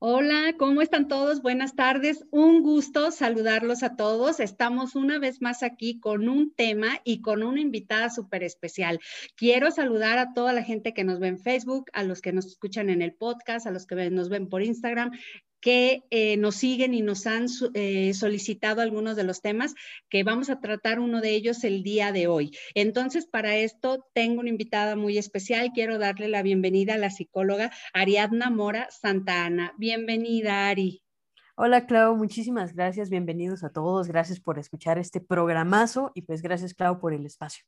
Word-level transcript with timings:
Hola, 0.00 0.54
¿cómo 0.56 0.80
están 0.80 1.08
todos? 1.08 1.42
Buenas 1.42 1.74
tardes. 1.74 2.24
Un 2.30 2.62
gusto 2.62 3.10
saludarlos 3.10 3.82
a 3.82 3.96
todos. 3.96 4.38
Estamos 4.38 4.94
una 4.94 5.18
vez 5.18 5.42
más 5.42 5.64
aquí 5.64 5.98
con 5.98 6.28
un 6.28 6.54
tema 6.54 7.00
y 7.02 7.20
con 7.20 7.42
una 7.42 7.60
invitada 7.60 8.08
súper 8.08 8.44
especial. 8.44 9.00
Quiero 9.34 9.72
saludar 9.72 10.18
a 10.18 10.34
toda 10.34 10.52
la 10.52 10.62
gente 10.62 10.94
que 10.94 11.02
nos 11.02 11.18
ve 11.18 11.26
en 11.26 11.40
Facebook, 11.40 11.86
a 11.92 12.04
los 12.04 12.20
que 12.20 12.32
nos 12.32 12.46
escuchan 12.46 12.90
en 12.90 13.02
el 13.02 13.12
podcast, 13.12 13.66
a 13.66 13.72
los 13.72 13.86
que 13.86 14.08
nos 14.08 14.28
ven 14.28 14.48
por 14.48 14.62
Instagram 14.62 15.10
que 15.60 16.04
eh, 16.10 16.36
nos 16.36 16.56
siguen 16.56 16.94
y 16.94 17.02
nos 17.02 17.26
han 17.26 17.46
eh, 17.74 18.14
solicitado 18.14 18.80
algunos 18.80 19.16
de 19.16 19.24
los 19.24 19.40
temas 19.40 19.74
que 20.08 20.24
vamos 20.24 20.50
a 20.50 20.60
tratar 20.60 21.00
uno 21.00 21.20
de 21.20 21.30
ellos 21.30 21.64
el 21.64 21.82
día 21.82 22.12
de 22.12 22.26
hoy. 22.26 22.56
Entonces, 22.74 23.26
para 23.26 23.56
esto 23.56 24.06
tengo 24.14 24.40
una 24.40 24.50
invitada 24.50 24.96
muy 24.96 25.18
especial. 25.18 25.72
Quiero 25.74 25.98
darle 25.98 26.28
la 26.28 26.42
bienvenida 26.42 26.94
a 26.94 26.98
la 26.98 27.10
psicóloga 27.10 27.70
Ariadna 27.92 28.50
Mora 28.50 28.88
Santa 28.90 29.44
Ana. 29.44 29.72
Bienvenida, 29.78 30.68
Ari. 30.68 31.02
Hola, 31.56 31.86
Clau, 31.86 32.14
muchísimas 32.16 32.72
gracias. 32.72 33.10
Bienvenidos 33.10 33.64
a 33.64 33.70
todos. 33.70 34.06
Gracias 34.06 34.38
por 34.38 34.60
escuchar 34.60 34.96
este 34.98 35.20
programazo 35.20 36.12
y 36.14 36.22
pues 36.22 36.40
gracias, 36.40 36.72
Clau, 36.72 37.00
por 37.00 37.12
el 37.12 37.26
espacio. 37.26 37.64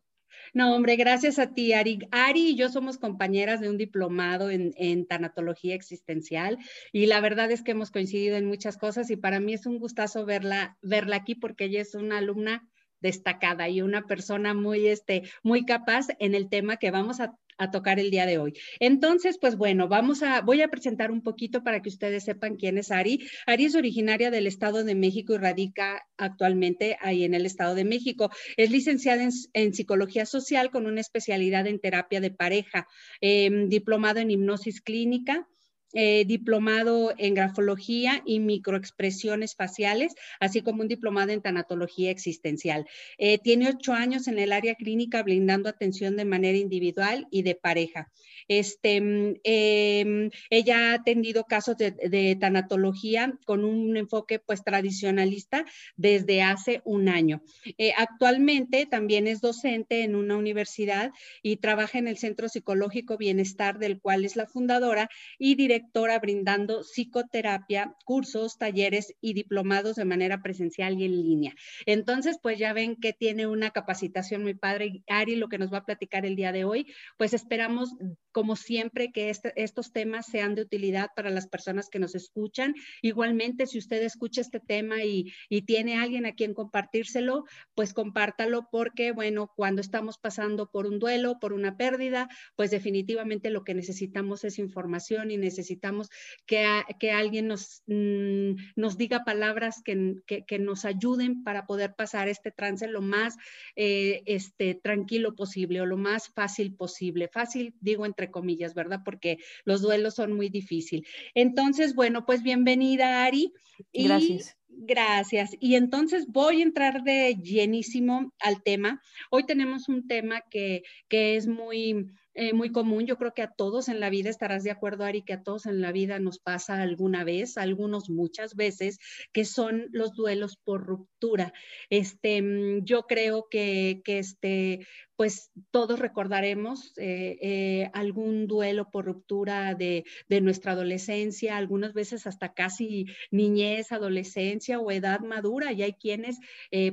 No, 0.52 0.74
hombre, 0.74 0.96
gracias 0.96 1.38
a 1.38 1.52
ti, 1.52 1.72
Ari. 1.72 2.00
Ari 2.10 2.50
y 2.50 2.56
yo 2.56 2.68
somos 2.68 2.98
compañeras 2.98 3.60
de 3.60 3.68
un 3.68 3.78
diplomado 3.78 4.50
en, 4.50 5.06
tanatología 5.06 5.74
existencial 5.74 6.58
y 6.92 7.06
la 7.06 7.20
verdad 7.20 7.50
es 7.50 7.62
que 7.62 7.72
hemos 7.72 7.90
coincidido 7.90 8.36
en 8.36 8.46
muchas 8.46 8.76
cosas 8.76 9.10
y 9.10 9.16
para 9.16 9.40
mí 9.40 9.54
es 9.54 9.66
un 9.66 9.78
gustazo 9.78 10.24
verla, 10.24 10.76
verla 10.82 11.16
aquí 11.16 11.34
porque 11.34 11.64
ella 11.64 11.80
es 11.80 11.94
una 11.94 12.18
alumna 12.18 12.68
destacada 13.00 13.68
y 13.68 13.82
una 13.82 14.02
persona 14.06 14.54
muy, 14.54 14.86
este, 14.86 15.22
muy 15.42 15.64
capaz 15.64 16.06
en 16.18 16.34
el 16.34 16.48
tema 16.48 16.76
que 16.76 16.90
vamos 16.90 17.20
a 17.20 17.34
a 17.60 17.70
tocar 17.70 18.00
el 18.00 18.10
día 18.10 18.26
de 18.26 18.38
hoy. 18.38 18.54
Entonces, 18.80 19.38
pues 19.38 19.56
bueno, 19.56 19.86
vamos 19.86 20.22
a, 20.22 20.40
voy 20.40 20.62
a 20.62 20.68
presentar 20.68 21.10
un 21.10 21.22
poquito 21.22 21.62
para 21.62 21.82
que 21.82 21.90
ustedes 21.90 22.24
sepan 22.24 22.56
quién 22.56 22.78
es 22.78 22.90
Ari. 22.90 23.28
Ari 23.46 23.66
es 23.66 23.74
originaria 23.74 24.30
del 24.30 24.46
Estado 24.46 24.82
de 24.82 24.94
México 24.94 25.34
y 25.34 25.38
radica 25.38 26.06
actualmente 26.16 26.96
ahí 27.00 27.22
en 27.22 27.34
el 27.34 27.44
Estado 27.44 27.74
de 27.74 27.84
México. 27.84 28.30
Es 28.56 28.70
licenciada 28.70 29.28
en, 29.52 29.74
psicología 29.74 30.24
social 30.24 30.70
con 30.70 30.86
una 30.86 31.02
especialidad 31.02 31.66
en 31.66 31.80
terapia 31.80 32.20
de 32.20 32.30
pareja, 32.30 32.88
em, 33.20 33.68
diplomado 33.68 34.20
en 34.20 34.30
hipnosis 34.30 34.80
clínica 34.80 35.46
eh, 35.92 36.24
diplomado 36.24 37.12
en 37.18 37.34
grafología 37.34 38.22
y 38.24 38.38
microexpresiones 38.38 39.56
faciales, 39.56 40.14
así 40.38 40.62
como 40.62 40.82
un 40.82 40.88
diplomado 40.88 41.32
en 41.32 41.42
tanatología 41.42 42.12
existencial. 42.12 42.86
Eh, 43.18 43.38
tiene 43.38 43.68
ocho 43.68 43.92
años 43.92 44.28
en 44.28 44.38
el 44.38 44.52
área 44.52 44.76
clínica 44.76 45.24
brindando 45.24 45.68
atención 45.68 46.16
de 46.16 46.24
manera 46.24 46.56
individual 46.56 47.26
y 47.32 47.42
de 47.42 47.56
pareja. 47.56 48.08
Este, 48.46 49.00
mm, 49.00 49.34
em, 49.42 50.30
ella 50.48 50.90
ha 50.90 50.94
atendido 50.94 51.44
casos 51.44 51.76
de, 51.76 52.36
tanatología 52.40 53.38
con 53.44 53.64
un 53.64 53.96
enfoque 53.96 54.38
pues 54.38 54.62
tradicionalista 54.62 55.64
desde 55.96 56.42
hace 56.42 56.82
un 56.84 57.08
año. 57.08 57.42
Eh, 57.78 57.92
actualmente 57.96 58.86
también 58.86 59.26
es 59.26 59.40
docente 59.40 60.02
en 60.04 60.14
una 60.14 60.36
universidad 60.36 61.10
y 61.42 61.56
trabaja 61.56 61.98
en 61.98 62.06
el 62.06 62.16
Centro 62.16 62.48
Psicológico 62.48 63.16
Bienestar, 63.16 63.78
del 63.78 64.00
cual 64.00 64.24
es 64.24 64.36
la 64.36 64.46
fundadora 64.46 65.08
y 65.38 65.56
directora 65.56 65.79
brindando 66.20 66.82
psicoterapia, 66.82 67.94
cursos, 68.04 68.58
talleres 68.58 69.14
y 69.20 69.34
diplomados 69.34 69.96
de 69.96 70.04
manera 70.04 70.42
presencial 70.42 70.98
y 70.98 71.04
en 71.04 71.22
línea. 71.22 71.54
Entonces, 71.86 72.38
pues 72.42 72.58
ya 72.58 72.72
ven 72.72 72.96
que 72.96 73.12
tiene 73.12 73.46
una 73.46 73.70
capacitación 73.70 74.42
muy 74.42 74.54
padre. 74.54 75.02
Ari, 75.08 75.36
lo 75.36 75.48
que 75.48 75.58
nos 75.58 75.72
va 75.72 75.78
a 75.78 75.84
platicar 75.84 76.26
el 76.26 76.36
día 76.36 76.52
de 76.52 76.64
hoy, 76.64 76.86
pues 77.16 77.34
esperamos, 77.34 77.94
como 78.32 78.56
siempre, 78.56 79.12
que 79.12 79.30
este, 79.30 79.52
estos 79.56 79.92
temas 79.92 80.26
sean 80.26 80.54
de 80.54 80.62
utilidad 80.62 81.08
para 81.14 81.30
las 81.30 81.46
personas 81.46 81.88
que 81.88 81.98
nos 81.98 82.14
escuchan. 82.14 82.74
Igualmente, 83.02 83.66
si 83.66 83.78
usted 83.78 84.02
escucha 84.02 84.40
este 84.40 84.60
tema 84.60 85.02
y, 85.04 85.32
y 85.48 85.62
tiene 85.62 85.98
alguien 85.98 86.26
a 86.26 86.34
quien 86.34 86.54
compartírselo, 86.54 87.44
pues 87.74 87.94
compártalo 87.94 88.68
porque, 88.70 89.12
bueno, 89.12 89.52
cuando 89.56 89.80
estamos 89.80 90.18
pasando 90.18 90.70
por 90.70 90.86
un 90.86 90.98
duelo, 90.98 91.38
por 91.40 91.52
una 91.52 91.76
pérdida, 91.76 92.28
pues 92.56 92.70
definitivamente 92.70 93.50
lo 93.50 93.64
que 93.64 93.74
necesitamos 93.74 94.44
es 94.44 94.58
información 94.58 95.30
y 95.30 95.36
necesitamos 95.36 96.08
que 96.46 97.10
alguien 97.12 97.48
nos, 97.48 97.82
mm, 97.86 98.54
nos 98.76 98.96
diga 98.96 99.24
palabras 99.24 99.82
que, 99.84 100.16
que, 100.26 100.58
nos 100.58 100.84
ayuden 100.84 101.42
para 101.42 101.66
poder 101.66 101.94
pasar 101.94 102.28
este 102.28 102.50
trance 102.50 102.86
lo 102.86 103.00
más 103.00 103.36
eh, 103.76 104.22
este, 104.26 104.74
tranquilo 104.74 105.34
posible 105.34 105.80
o 105.80 105.86
lo 105.86 105.96
más 105.96 106.28
fácil 106.28 106.74
posible. 106.74 107.28
Fácil, 107.28 107.74
digo 107.80 108.04
entre 108.06 108.19
comillas, 108.28 108.74
¿verdad? 108.74 109.02
Porque 109.04 109.38
los 109.64 109.82
duelos 109.82 110.16
son 110.16 110.32
muy 110.32 110.48
difíciles. 110.48 111.08
Entonces, 111.34 111.94
bueno, 111.94 112.26
pues 112.26 112.42
bienvenida, 112.42 113.24
Ari. 113.24 113.52
Gracias. 113.92 114.56
Gracias. 114.68 115.50
Y 115.60 115.74
entonces 115.74 116.26
voy 116.28 116.60
a 116.60 116.64
entrar 116.64 117.02
de 117.02 117.34
llenísimo 117.34 118.32
al 118.40 118.62
tema. 118.62 119.02
Hoy 119.30 119.44
tenemos 119.44 119.88
un 119.88 120.06
tema 120.06 120.42
que, 120.50 120.82
que 121.08 121.36
es 121.36 121.46
muy, 121.46 122.06
eh, 122.34 122.52
muy 122.52 122.70
común. 122.70 123.06
Yo 123.06 123.18
creo 123.18 123.34
que 123.34 123.42
a 123.42 123.50
todos 123.50 123.88
en 123.88 123.98
la 123.98 124.08
vida, 124.08 124.30
estarás 124.30 124.62
de 124.62 124.70
acuerdo, 124.70 125.04
Ari, 125.04 125.22
que 125.22 125.32
a 125.32 125.42
todos 125.42 125.66
en 125.66 125.80
la 125.80 125.90
vida 125.90 126.20
nos 126.20 126.38
pasa 126.38 126.80
alguna 126.80 127.24
vez, 127.24 127.58
algunos 127.58 128.08
muchas 128.08 128.54
veces, 128.54 128.98
que 129.32 129.44
son 129.44 129.88
los 129.90 130.14
duelos 130.14 130.56
por 130.56 130.86
ruptura. 130.86 131.52
Este, 131.90 132.40
mm, 132.40 132.84
yo 132.84 133.02
creo 133.02 133.48
que, 133.50 134.00
que 134.04 134.18
este, 134.18 134.86
pues 135.20 135.50
todos 135.70 135.98
recordaremos 135.98 136.94
eh, 136.96 137.36
eh, 137.42 137.90
algún 137.92 138.46
duelo 138.46 138.90
por 138.90 139.04
ruptura 139.04 139.74
de, 139.74 140.06
de, 140.30 140.40
nuestra 140.40 140.72
adolescencia, 140.72 141.58
algunas 141.58 141.92
veces 141.92 142.26
hasta 142.26 142.54
casi 142.54 143.04
niñez, 143.30 143.92
adolescencia 143.92 144.80
o 144.80 144.90
edad 144.90 145.20
madura. 145.20 145.72
Y 145.72 145.82
hay 145.82 145.92
quienes, 145.92 146.38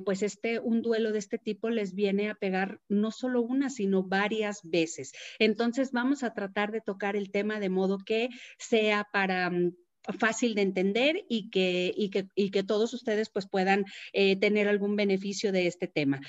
pues 0.03 0.23
este, 0.23 0.59
un 0.59 0.81
duelo 0.81 1.13
de 1.13 1.19
este 1.19 1.37
tipo 1.37 1.69
les 1.69 1.93
viene 1.93 2.29
a 2.29 2.35
pegar 2.35 2.81
no 2.89 3.11
solo 3.11 3.41
una, 3.41 3.69
sino 3.69 4.03
varias 4.03 4.59
veces. 4.61 5.13
Entonces 5.39 5.93
vamos 5.93 6.21
a 6.23 6.33
tratar 6.33 6.73
de 6.73 6.81
tocar 6.81 7.15
el 7.15 7.31
tema 7.31 7.61
de 7.61 7.69
modo 7.69 7.97
que 7.97 8.27
sea 8.57 9.07
para 9.13 9.49
mm, 9.49 9.71
fácil 10.19 10.55
de 10.55 10.61
entender 10.61 11.25
y 11.29 11.49
que, 11.49 11.93
y 11.95 12.51
que, 12.51 12.63
todos 12.63 12.93
ustedes 12.93 13.29
pues 13.29 13.47
puedan 13.47 13.85
eh, 14.13 14.35
tener 14.35 14.67
algún 14.67 14.95
beneficio 14.95 15.51
de 15.51 15.67
este 15.67 15.87
tema. 15.87 16.21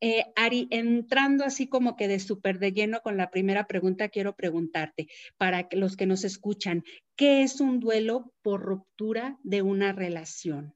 Eh, 0.00 0.24
Ari, 0.36 0.68
entrando 0.70 1.44
así 1.44 1.68
como 1.68 1.96
que 1.96 2.08
de 2.08 2.18
súper 2.20 2.58
de 2.58 2.72
lleno 2.72 3.00
con 3.00 3.16
la 3.16 3.30
primera 3.30 3.66
pregunta, 3.66 4.08
quiero 4.08 4.34
preguntarte, 4.34 5.08
para 5.38 5.68
los 5.72 5.96
que 5.96 6.06
nos 6.06 6.24
escuchan, 6.24 6.84
¿qué 7.16 7.42
es 7.42 7.60
un 7.60 7.80
duelo 7.80 8.32
por 8.42 8.62
ruptura 8.62 9.38
de 9.42 9.62
una 9.62 9.92
relación? 9.92 10.74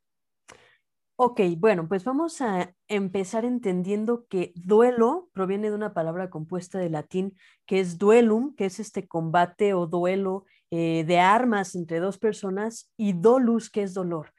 Ok, 1.23 1.43
bueno, 1.59 1.87
pues 1.87 2.03
vamos 2.05 2.41
a 2.41 2.75
empezar 2.89 3.45
entendiendo 3.45 4.25
que 4.27 4.53
duelo 4.55 5.29
proviene 5.35 5.69
de 5.69 5.75
una 5.75 5.93
palabra 5.93 6.31
compuesta 6.31 6.79
de 6.79 6.89
latín 6.89 7.37
que 7.67 7.79
es 7.79 7.99
duelum, 7.99 8.55
que 8.55 8.65
es 8.65 8.81
este 8.81 9.07
combate 9.07 9.75
o 9.75 9.87
duelo 9.87 10.47
eh, 10.71 11.05
de 11.07 11.19
armas 11.19 11.75
entre 11.75 12.01
dos 12.01 12.19
personas, 12.19 12.93
y 12.97 13.13
dolus, 13.13 13.71
que 13.71 13.83
es 13.83 13.95
dolor. 13.95 14.33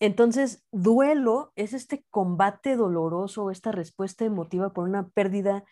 Entonces, 0.00 0.64
duelo 0.72 1.52
es 1.56 1.72
este 1.72 2.04
combate 2.10 2.76
doloroso, 2.76 3.50
esta 3.50 3.72
respuesta 3.72 4.24
emotiva 4.24 4.72
por 4.72 4.88
una 4.88 5.08
pérdida 5.08 5.64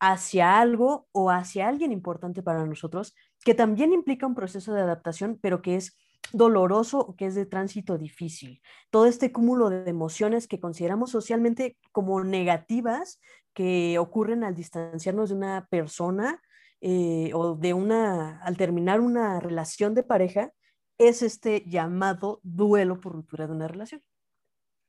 hacia 0.00 0.60
algo 0.60 1.06
o 1.12 1.30
hacia 1.30 1.68
alguien 1.68 1.92
importante 1.92 2.42
para 2.42 2.64
nosotros, 2.66 3.14
que 3.44 3.54
también 3.54 3.92
implica 3.92 4.26
un 4.26 4.34
proceso 4.34 4.72
de 4.72 4.80
adaptación, 4.80 5.38
pero 5.40 5.62
que 5.62 5.76
es 5.76 5.96
doloroso 6.32 7.00
o 7.00 7.16
que 7.16 7.26
es 7.26 7.34
de 7.34 7.46
tránsito 7.46 7.98
difícil. 7.98 8.60
Todo 8.90 9.06
este 9.06 9.32
cúmulo 9.32 9.70
de 9.70 9.88
emociones 9.88 10.46
que 10.46 10.60
consideramos 10.60 11.10
socialmente 11.10 11.76
como 11.92 12.22
negativas 12.22 13.20
que 13.54 13.98
ocurren 13.98 14.44
al 14.44 14.54
distanciarnos 14.54 15.30
de 15.30 15.36
una 15.36 15.66
persona 15.70 16.40
eh, 16.80 17.30
o 17.34 17.54
de 17.54 17.74
una, 17.74 18.40
al 18.42 18.56
terminar 18.56 19.00
una 19.00 19.40
relación 19.40 19.94
de 19.94 20.02
pareja, 20.02 20.52
es 20.98 21.22
este 21.22 21.64
llamado 21.66 22.40
duelo 22.42 23.00
por 23.00 23.12
ruptura 23.12 23.46
de 23.46 23.52
una 23.52 23.68
relación. 23.68 24.02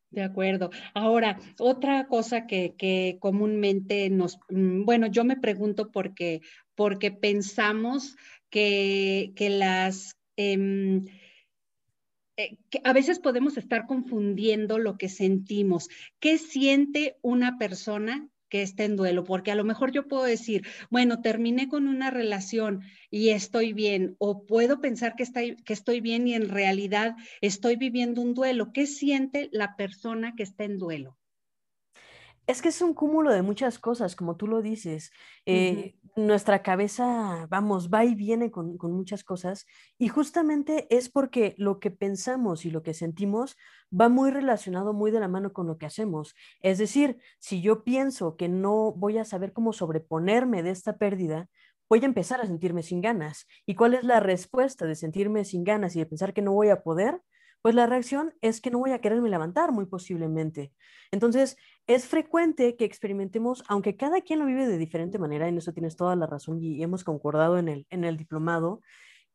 De 0.10 0.24
acuerdo. 0.24 0.72
Ahora, 0.94 1.40
otra 1.58 2.08
cosa 2.08 2.46
que, 2.46 3.18
comúnmente 3.22 4.10
nos, 4.10 4.40
mm, 4.50 4.84
bueno, 4.84 5.08
yo 5.08 5.24
me 5.24 5.38
pregunto 5.38 5.90
porque, 5.90 6.42
porque 6.76 7.12
pensamos 7.12 8.18
que, 8.50 9.32
que 9.38 9.50
las 9.50 10.18
em, 10.36 11.06
eh, 12.36 12.58
a 12.84 12.94
veces 12.94 13.20
podemos 13.20 13.58
estar 13.58 13.86
confundiendo 13.86 14.80
lo 14.80 14.98
que 14.98 15.08
sentimos. 15.08 15.88
¿Qué 16.20 16.38
siente 16.38 17.18
una 17.22 17.58
persona 17.58 18.28
que 18.52 18.62
está 18.62 18.84
en 18.84 18.98
duelo? 18.98 19.24
Porque 19.24 19.50
a 19.50 19.56
lo 19.56 19.64
mejor 19.64 19.92
yo 19.92 20.08
puedo 20.08 20.24
decir, 20.24 20.68
bueno, 20.92 21.22
terminé 21.22 21.68
con 21.68 21.88
una 21.88 22.12
relación 22.12 22.82
y 23.10 23.30
estoy 23.30 23.74
bien, 23.74 24.16
o 24.20 24.46
puedo 24.46 24.82
pensar 24.82 25.16
que, 25.16 25.56
que 25.66 25.74
estoy 25.74 26.02
bien 26.02 26.28
y 26.28 26.36
en 26.36 26.50
realidad 26.50 27.16
estoy 27.40 27.78
viviendo 27.78 28.22
un 28.22 28.36
duelo. 28.36 28.72
¿Qué 28.74 28.86
siente 28.86 29.50
la 29.52 29.76
persona 29.76 30.36
que 30.36 30.44
está 30.44 30.66
en 30.66 30.78
duelo? 30.78 31.18
Es 32.48 32.62
que 32.62 32.70
es 32.70 32.82
un 32.82 32.94
cúmulo 32.94 33.32
de 33.32 33.42
muchas 33.42 33.80
cosas, 33.80 34.16
como 34.16 34.36
tú 34.36 34.48
lo 34.48 34.62
dices. 34.62 35.12
Eh, 35.46 35.96
nuestra 36.16 36.62
cabeza, 36.62 37.48
vamos, 37.50 37.90
va 37.90 38.04
y 38.04 38.16
viene 38.16 38.52
con, 38.52 38.78
con, 38.78 38.92
muchas 38.92 39.24
cosas 39.24 39.66
y 39.98 40.10
justamente 40.10 40.88
es 40.90 41.10
porque 41.10 41.56
lo 41.58 41.80
que 41.80 41.92
pensamos 41.92 42.66
y 42.66 42.72
lo 42.72 42.84
que 42.84 42.94
sentimos 42.94 43.56
va 43.98 44.10
muy 44.10 44.32
relacionado, 44.32 44.94
muy 44.94 45.12
de 45.12 45.22
la 45.22 45.30
mano 45.30 45.54
con 45.54 45.68
lo 45.68 45.78
que 45.78 45.86
hacemos. 45.86 46.36
Es 46.60 46.78
decir, 46.78 47.18
si 47.40 47.62
yo 47.62 47.84
pienso 47.84 48.36
que 48.36 48.50
no 48.50 48.92
voy 48.92 49.18
a 49.18 49.26
saber 49.26 49.54
cómo 49.54 49.72
sobreponerme 49.72 50.64
de 50.64 50.72
esta 50.72 50.98
pérdida, 50.98 51.48
voy 51.92 52.00
a 52.04 52.06
empezar 52.06 52.40
a 52.40 52.48
sentirme 52.48 52.84
sin 52.84 53.02
ganas. 53.02 53.48
¿Y 53.66 53.76
cuál 53.76 53.94
es 53.94 54.04
la 54.04 54.22
respuesta 54.22 54.86
de 54.86 54.96
sentirme 54.96 55.44
sin 55.44 55.64
ganas 55.64 55.96
y 55.96 56.00
de 56.00 56.06
pensar 56.06 56.34
que 56.34 56.42
no 56.42 56.54
voy 56.54 56.70
a 56.70 56.84
poder? 56.84 57.22
Pues 57.62 57.76
la 57.76 57.86
reacción 57.86 58.34
es 58.42 58.60
que 58.60 58.72
no 58.72 58.80
voy 58.80 58.92
a 58.92 59.00
quererme 59.00 59.30
levantar 59.30 59.72
muy 59.72 59.86
posiblemente. 59.86 60.74
Entonces, 61.12 61.58
es 61.88 62.08
frecuente 62.08 62.76
que 62.76 62.86
experimentemos, 62.86 63.64
aunque 63.68 63.96
cada 63.96 64.22
quien 64.22 64.40
lo 64.40 64.46
vive 64.46 64.68
de 64.68 64.78
diferente 64.78 65.20
manera, 65.20 65.48
en 65.48 65.58
eso 65.58 65.74
tienes 65.74 65.96
toda 65.96 66.16
la 66.16 66.26
razón 66.26 66.60
y 66.62 66.82
hemos 66.82 67.04
concordado 67.04 67.60
en 67.60 67.68
el, 67.68 67.88
en 67.90 68.04
el 68.04 68.18
diplomado, 68.18 68.82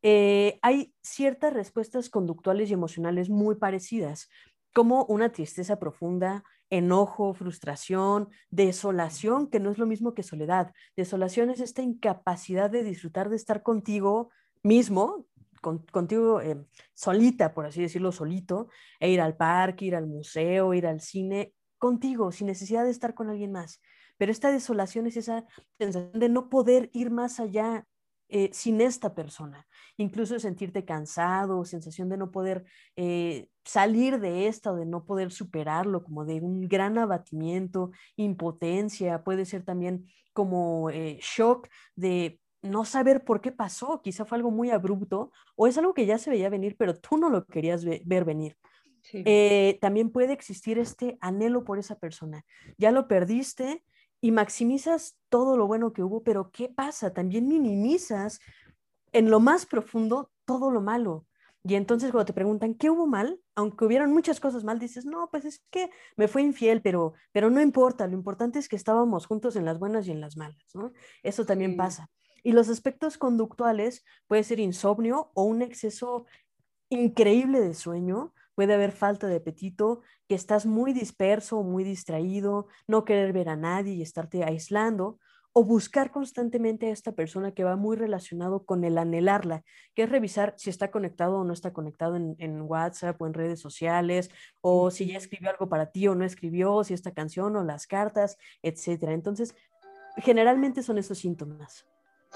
eh, 0.01 0.59
hay 0.61 0.93
ciertas 1.01 1.53
respuestas 1.53 2.09
conductuales 2.09 2.69
y 2.69 2.73
emocionales 2.73 3.29
muy 3.29 3.55
parecidas, 3.55 4.29
como 4.73 5.05
una 5.05 5.31
tristeza 5.31 5.79
profunda, 5.79 6.43
enojo, 6.69 7.33
frustración, 7.33 8.29
desolación, 8.49 9.49
que 9.49 9.59
no 9.59 9.71
es 9.71 9.77
lo 9.77 9.87
mismo 9.87 10.13
que 10.13 10.23
soledad. 10.23 10.73
Desolación 10.95 11.49
es 11.49 11.61
esta 11.61 11.81
incapacidad 11.81 12.69
de 12.69 12.83
disfrutar 12.83 13.29
de 13.29 13.37
estar 13.37 13.63
contigo 13.63 14.29
mismo, 14.63 15.25
contigo 15.91 16.41
eh, 16.41 16.57
solita, 16.93 17.53
por 17.53 17.65
así 17.65 17.81
decirlo, 17.81 18.11
solito, 18.11 18.69
e 18.99 19.09
ir 19.09 19.21
al 19.21 19.35
parque, 19.35 19.85
ir 19.85 19.95
al 19.95 20.07
museo, 20.07 20.73
ir 20.73 20.87
al 20.87 21.01
cine, 21.01 21.53
contigo, 21.77 22.31
sin 22.31 22.47
necesidad 22.47 22.83
de 22.83 22.91
estar 22.91 23.13
con 23.13 23.29
alguien 23.29 23.51
más. 23.51 23.81
Pero 24.17 24.31
esta 24.31 24.51
desolación 24.51 25.07
es 25.07 25.17
esa 25.17 25.45
sensación 25.77 26.19
de 26.19 26.29
no 26.29 26.49
poder 26.49 26.89
ir 26.93 27.11
más 27.11 27.39
allá 27.39 27.85
eh, 28.29 28.49
sin 28.51 28.81
esta 28.81 29.13
persona. 29.13 29.67
Incluso 29.95 30.39
sentirte 30.39 30.85
cansado, 30.85 31.63
sensación 31.65 32.09
de 32.09 32.17
no 32.17 32.31
poder 32.31 32.65
eh, 32.95 33.47
salir 33.63 34.19
de 34.19 34.47
esta 34.47 34.71
o 34.71 34.75
de 34.75 34.85
no 34.85 35.05
poder 35.05 35.31
superarlo, 35.31 36.03
como 36.03 36.25
de 36.25 36.41
un 36.41 36.67
gran 36.67 36.97
abatimiento, 36.97 37.91
impotencia, 38.15 39.23
puede 39.23 39.45
ser 39.45 39.63
también 39.63 40.05
como 40.33 40.89
shock 40.91 41.67
de 41.95 42.39
no 42.67 42.85
saber 42.85 43.23
por 43.23 43.41
qué 43.41 43.51
pasó, 43.51 44.01
quizá 44.01 44.25
fue 44.25 44.37
algo 44.37 44.51
muy 44.51 44.69
abrupto 44.69 45.31
o 45.55 45.67
es 45.67 45.77
algo 45.77 45.93
que 45.93 46.05
ya 46.05 46.17
se 46.17 46.29
veía 46.29 46.49
venir, 46.49 46.75
pero 46.77 46.95
tú 46.95 47.17
no 47.17 47.29
lo 47.29 47.45
querías 47.45 47.83
ver 47.85 48.25
venir. 48.25 48.57
Eh, 49.13 49.77
también 49.79 50.11
puede 50.11 50.33
existir 50.33 50.79
este 50.79 51.17
anhelo 51.21 51.63
por 51.63 51.79
esa 51.79 51.97
persona. 51.97 52.45
Ya 52.77 52.91
lo 52.91 53.07
perdiste 53.07 53.83
y 54.21 54.31
maximizas 54.31 55.17
todo 55.29 55.57
lo 55.57 55.67
bueno 55.67 55.93
que 55.93 56.03
hubo, 56.03 56.23
pero 56.23 56.51
¿qué 56.51 56.69
pasa? 56.69 57.13
También 57.13 57.47
minimizas 57.47 58.39
en 59.13 59.29
lo 59.29 59.39
más 59.39 59.65
profundo 59.65 60.31
todo 60.45 60.71
lo 60.71 60.81
malo. 60.81 61.25
Y 61.63 61.75
entonces 61.75 62.11
cuando 62.11 62.27
te 62.27 62.33
preguntan, 62.33 62.75
¿qué 62.75 62.89
hubo 62.89 63.07
mal? 63.07 63.41
Aunque 63.55 63.83
hubieran 63.83 64.13
muchas 64.13 64.39
cosas 64.39 64.63
mal, 64.63 64.79
dices, 64.79 65.05
no, 65.05 65.29
pues 65.29 65.43
es 65.43 65.65
que 65.69 65.89
me 66.15 66.27
fue 66.27 66.41
infiel, 66.41 66.81
pero, 66.81 67.13
pero 67.33 67.49
no 67.49 67.61
importa, 67.61 68.07
lo 68.07 68.13
importante 68.13 68.57
es 68.57 68.69
que 68.69 68.77
estábamos 68.77 69.25
juntos 69.25 69.55
en 69.57 69.65
las 69.65 69.77
buenas 69.77 70.07
y 70.07 70.11
en 70.11 70.21
las 70.21 70.37
malas, 70.37 70.63
¿no? 70.73 70.93
Eso 71.23 71.45
también 71.45 71.75
pasa. 71.75 72.09
Y 72.47 72.53
los 72.53 72.69
aspectos 72.69 73.17
conductuales 73.17 74.05
puede 74.25 74.41
ser 74.41 74.61
insomnio 74.61 75.31
o 75.33 75.43
un 75.43 75.61
exceso 75.61 76.27
increíble 76.87 77.59
de 77.59 77.73
sueño, 77.73 78.33
puede 78.55 78.73
haber 78.73 78.93
falta 78.93 79.27
de 79.27 79.35
apetito, 79.35 80.01
que 80.29 80.35
estás 80.35 80.65
muy 80.65 80.93
disperso 80.93 81.57
o 81.57 81.63
muy 81.63 81.83
distraído, 81.83 82.67
no 82.87 83.03
querer 83.03 83.33
ver 83.33 83.49
a 83.49 83.57
nadie 83.57 83.95
y 83.95 84.01
estarte 84.01 84.45
aislando, 84.45 85.19
o 85.51 85.65
buscar 85.65 86.09
constantemente 86.09 86.87
a 86.87 86.91
esta 86.91 87.11
persona 87.11 87.51
que 87.51 87.65
va 87.65 87.75
muy 87.75 87.97
relacionado 87.97 88.63
con 88.63 88.85
el 88.85 88.97
anhelarla, 88.97 89.65
que 89.93 90.03
es 90.03 90.09
revisar 90.09 90.53
si 90.55 90.69
está 90.69 90.89
conectado 90.89 91.39
o 91.39 91.43
no 91.43 91.51
está 91.51 91.73
conectado 91.73 92.15
en, 92.15 92.37
en, 92.39 92.61
WhatsApp 92.61 93.21
o 93.21 93.27
en 93.27 93.33
redes 93.33 93.59
sociales, 93.59 94.31
o 94.61 94.89
si 94.89 95.07
ya 95.07 95.17
escribió 95.17 95.49
algo 95.49 95.67
para 95.67 95.91
ti 95.91 96.07
o 96.07 96.15
no 96.15 96.23
escribió, 96.23 96.81
si 96.85 96.93
esta 96.93 97.11
canción 97.11 97.57
o 97.57 97.63
las 97.65 97.87
cartas, 97.87 98.37
etc. 98.63 99.09
Entonces, 99.09 99.53
generalmente 100.15 100.81
son 100.81 100.97
esos 100.97 101.17
síntomas. 101.17 101.85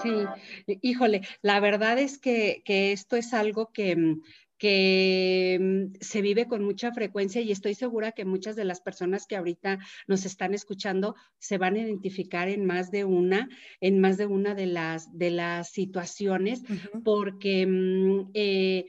Sí, 0.02 0.76
híjole, 0.80 1.22
la 1.42 1.60
verdad 1.60 1.98
es 1.98 2.18
que, 2.18 2.62
esto 2.66 3.16
es 3.16 3.34
algo 3.34 3.72
que, 3.72 3.96
mm, 3.96 4.22
que 4.58 5.58
mm, 5.60 5.98
se 6.00 6.22
vive 6.22 6.46
con 6.46 6.64
mucha 6.64 6.92
frecuencia 6.92 7.40
y 7.40 7.52
estoy 7.52 7.74
segura 7.74 8.12
que 8.12 8.24
muchas 8.24 8.56
de 8.56 8.64
las 8.64 8.80
personas 8.80 9.26
que 9.26 9.36
ahorita 9.36 9.78
nos 10.06 10.24
están 10.24 10.54
escuchando 10.54 11.14
se 11.38 11.58
van 11.58 11.74
a 11.74 11.80
identificar 11.80 12.48
en 12.48 12.64
más 12.64 12.90
de 12.90 13.04
una, 13.04 13.48
en 13.80 14.00
más 14.00 14.16
de 14.16 14.26
una 14.26 14.54
de 14.54 14.66
las, 14.66 15.16
de 15.18 15.30
las 15.30 15.70
situaciones, 15.70 16.62
porque 17.04 17.66
mm, 17.66 18.30
eh, 18.34 18.86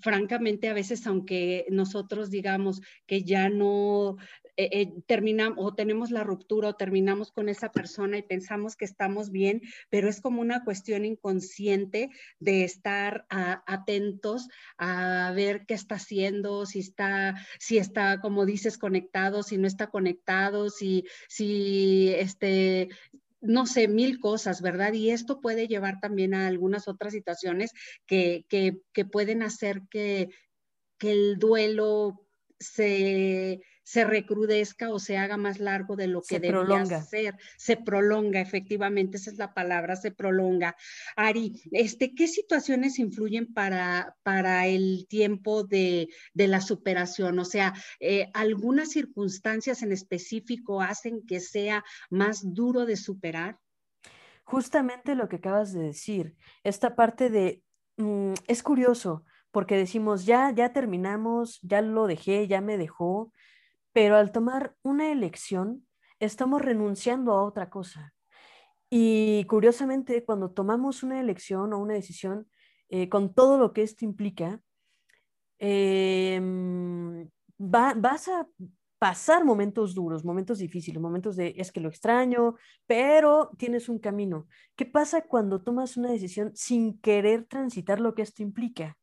francamente 0.00 0.68
a 0.68 0.74
veces 0.74 1.06
aunque 1.06 1.66
nosotros 1.70 2.30
digamos 2.30 2.80
que 3.06 3.22
ya 3.22 3.48
no 3.48 4.16
eh, 4.56 4.68
eh, 4.72 4.92
terminamos 5.06 5.56
o 5.58 5.74
tenemos 5.74 6.10
la 6.10 6.24
ruptura 6.24 6.68
o 6.68 6.74
terminamos 6.74 7.32
con 7.32 7.48
esa 7.48 7.72
persona 7.72 8.18
y 8.18 8.22
pensamos 8.22 8.76
que 8.76 8.84
estamos 8.84 9.30
bien, 9.30 9.62
pero 9.88 10.08
es 10.08 10.20
como 10.20 10.40
una 10.42 10.62
cuestión 10.64 11.04
inconsciente 11.04 12.10
de 12.38 12.64
estar 12.64 13.26
atentos 13.30 14.48
a 14.76 15.32
ver 15.34 15.64
qué 15.66 15.74
está 15.74 15.94
haciendo, 15.94 16.66
si 16.66 16.80
está, 16.80 17.34
si 17.58 17.78
está, 17.78 18.20
como 18.20 18.44
dices, 18.44 18.76
conectado, 18.76 19.42
si 19.42 19.56
no 19.56 19.66
está 19.66 19.88
conectado, 19.88 20.68
si, 20.68 21.04
si 21.28 22.10
este, 22.10 22.90
no 23.40 23.66
sé, 23.66 23.88
mil 23.88 24.20
cosas, 24.20 24.62
¿verdad? 24.62 24.92
Y 24.92 25.10
esto 25.10 25.40
puede 25.40 25.66
llevar 25.66 25.98
también 26.00 26.34
a 26.34 26.46
algunas 26.46 26.88
otras 26.88 27.12
situaciones 27.12 27.72
que, 28.06 28.44
que, 28.48 28.80
que 28.92 29.04
pueden 29.04 29.42
hacer 29.42 29.82
que, 29.90 30.28
que 30.98 31.10
el 31.10 31.38
duelo 31.38 32.22
se, 32.62 33.60
se 33.82 34.04
recrudezca 34.04 34.90
o 34.90 34.98
se 34.98 35.16
haga 35.16 35.36
más 35.36 35.58
largo 35.58 35.96
de 35.96 36.06
lo 36.06 36.22
que 36.22 36.40
debería 36.40 36.84
ser. 37.02 37.36
Se 37.56 37.76
prolonga, 37.76 38.40
efectivamente, 38.40 39.16
esa 39.16 39.30
es 39.30 39.38
la 39.38 39.52
palabra, 39.54 39.96
se 39.96 40.12
prolonga. 40.12 40.76
Ari, 41.16 41.60
este, 41.72 42.14
¿qué 42.14 42.28
situaciones 42.28 42.98
influyen 42.98 43.52
para, 43.52 44.16
para 44.22 44.66
el 44.66 45.06
tiempo 45.08 45.64
de, 45.64 46.08
la 46.34 46.60
superación? 46.60 47.38
O 47.38 47.44
sea, 47.44 47.74
eh, 48.00 48.30
¿algunas 48.34 48.90
circunstancias 48.90 49.82
en 49.82 49.92
específico 49.92 50.80
hacen 50.80 51.26
que 51.26 51.40
sea 51.40 51.84
más 52.10 52.54
duro 52.54 52.86
de 52.86 52.96
superar? 52.96 53.58
Justamente 54.44 55.14
lo 55.14 55.28
que 55.28 55.36
acabas 55.36 55.72
de 55.72 55.82
decir, 55.82 56.36
esta 56.64 56.94
parte 56.94 57.30
de, 57.30 57.62
mm, 57.96 58.34
es 58.48 58.62
curioso, 58.62 59.24
porque 59.52 59.76
decimos, 59.76 60.26
ya, 60.26 60.50
ya 60.50 60.72
terminamos, 60.72 61.60
ya 61.62 61.82
lo 61.82 62.06
dejé, 62.06 62.48
ya 62.48 62.60
me 62.60 62.78
dejó, 62.78 63.32
pero 63.92 64.16
al 64.16 64.32
tomar 64.32 64.74
una 64.82 65.12
elección, 65.12 65.86
estamos 66.18 66.62
renunciando 66.62 67.32
a 67.32 67.42
otra 67.44 67.70
cosa. 67.70 68.14
Y 68.90 69.44
curiosamente, 69.46 70.24
cuando 70.24 70.50
tomamos 70.50 71.02
una 71.02 71.20
elección 71.20 71.72
o 71.72 71.78
una 71.78 71.94
decisión, 71.94 72.48
eh, 72.88 73.08
con 73.08 73.34
todo 73.34 73.58
lo 73.58 73.72
que 73.72 73.82
esto 73.82 74.04
implica, 74.04 74.60
em, 75.58 77.28
vas 77.58 78.28
a 78.28 78.46
pasar 78.98 79.44
momentos 79.44 79.94
duros, 79.94 80.24
momentos 80.24 80.58
difíciles, 80.58 81.00
momentos 81.00 81.36
de 81.36 81.54
es 81.56 81.72
que 81.72 81.80
lo 81.80 81.88
extraño, 81.88 82.56
pero 82.86 83.50
tienes 83.58 83.88
un 83.88 83.98
camino. 83.98 84.46
¿Qué 84.76 84.86
pasa 84.86 85.22
cuando 85.22 85.62
tomas 85.62 85.96
una 85.96 86.10
decisión 86.10 86.52
sin 86.54 87.00
querer 87.00 87.46
transitar 87.46 87.98
lo 88.00 88.14
que 88.14 88.22
esto 88.22 88.42
implica? 88.42 88.96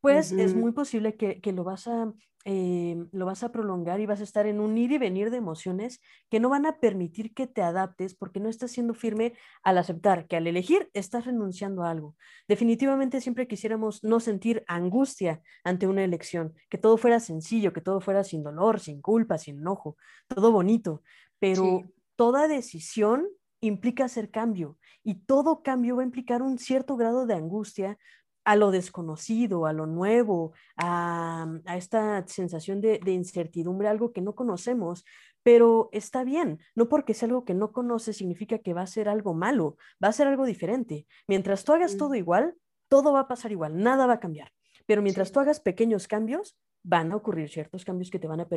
Pues 0.00 0.32
es 0.32 0.54
muy 0.54 0.72
posible 0.72 1.16
que, 1.16 1.40
que 1.40 1.52
lo 1.52 1.64
vas 1.64 1.88
a 1.88 2.12
Em, 2.48 3.08
lo 3.10 3.26
vas 3.26 3.42
a 3.42 3.50
prolongar 3.50 3.98
y 3.98 4.06
vas 4.06 4.20
a 4.20 4.22
estar 4.22 4.46
en 4.46 4.60
un 4.60 4.78
ir 4.78 4.92
y 4.92 4.98
venir 4.98 5.32
de 5.32 5.36
emociones 5.36 6.00
que 6.30 6.38
no 6.38 6.48
van 6.48 6.64
a 6.64 6.78
permitir 6.78 7.34
que 7.34 7.48
te 7.48 7.60
adaptes 7.60 8.14
porque 8.14 8.38
no 8.38 8.48
estás 8.48 8.70
siendo 8.70 8.94
firme 8.94 9.32
al 9.64 9.78
aceptar 9.78 10.28
que 10.28 10.36
al 10.36 10.46
elegir 10.46 10.88
estás 10.94 11.24
renunciando 11.24 11.82
a 11.82 11.90
algo. 11.90 12.14
Definitivamente 12.46 13.20
siempre 13.20 13.48
quisiéramos 13.48 14.04
no 14.04 14.20
sentir 14.20 14.62
angustia 14.68 15.42
ante 15.64 15.88
una 15.88 16.04
elección, 16.04 16.54
que 16.70 16.78
todo 16.78 16.98
fuera 16.98 17.18
sencillo, 17.18 17.72
que 17.72 17.80
todo 17.80 18.00
fuera 18.00 18.22
sin 18.22 18.44
dolor, 18.44 18.78
sin 18.78 19.02
culpa, 19.02 19.38
sin 19.38 19.58
enojo, 19.58 19.96
todo 20.28 20.52
bonito, 20.52 21.02
pero 21.40 21.82
toda 22.14 22.46
decisión 22.46 23.26
implica 23.60 24.04
hacer 24.04 24.30
cambio 24.30 24.78
y 25.02 25.14
todo 25.24 25.64
cambio 25.64 25.96
va 25.96 26.02
a 26.02 26.06
implicar 26.06 26.42
un 26.42 26.58
cierto 26.58 26.96
grado 26.96 27.26
de 27.26 27.34
angustia 27.34 27.98
a 28.46 28.54
lo 28.54 28.70
desconocido, 28.70 29.66
a 29.66 29.72
lo 29.72 29.86
nuevo, 29.86 30.52
a, 30.76 31.48
esta 31.74 32.24
sensación 32.28 32.80
de, 32.80 33.00
incertidumbre, 33.06 33.88
algo 33.88 34.12
que 34.12 34.20
no 34.20 34.36
conocemos, 34.36 35.04
pero 35.42 35.88
está 35.90 36.22
bien, 36.22 36.60
no 36.76 36.88
porque 36.88 37.12
sea 37.12 37.26
algo 37.26 37.44
que 37.44 37.54
no 37.54 37.72
conoces 37.72 38.16
significa 38.16 38.58
que 38.58 38.72
va 38.72 38.82
a 38.82 38.86
ser 38.86 39.08
algo 39.08 39.34
malo, 39.34 39.76
va 40.02 40.08
a 40.08 40.12
ser 40.12 40.28
algo 40.28 40.46
diferente. 40.46 41.08
Mientras 41.26 41.64
tú 41.64 41.72
hagas 41.72 41.96
todo 41.96 42.14
igual, 42.14 42.54
todo 42.88 43.12
va 43.12 43.20
a 43.20 43.28
pasar 43.28 43.50
igual, 43.50 43.76
nada 43.76 44.06
va 44.06 44.14
a 44.14 44.20
cambiar. 44.20 44.52
Pero 44.86 45.02
mientras 45.02 45.32
tú 45.32 45.40
hagas 45.40 45.58
pequeños 45.58 46.06
cambios, 46.06 46.56
van 46.84 47.10
a 47.10 47.16
ocurrir 47.16 47.48
ciertos 47.48 47.84
cambios 47.84 48.10
que 48.10 48.20
te 48.20 48.28
van 48.28 48.38
a 48.38 48.48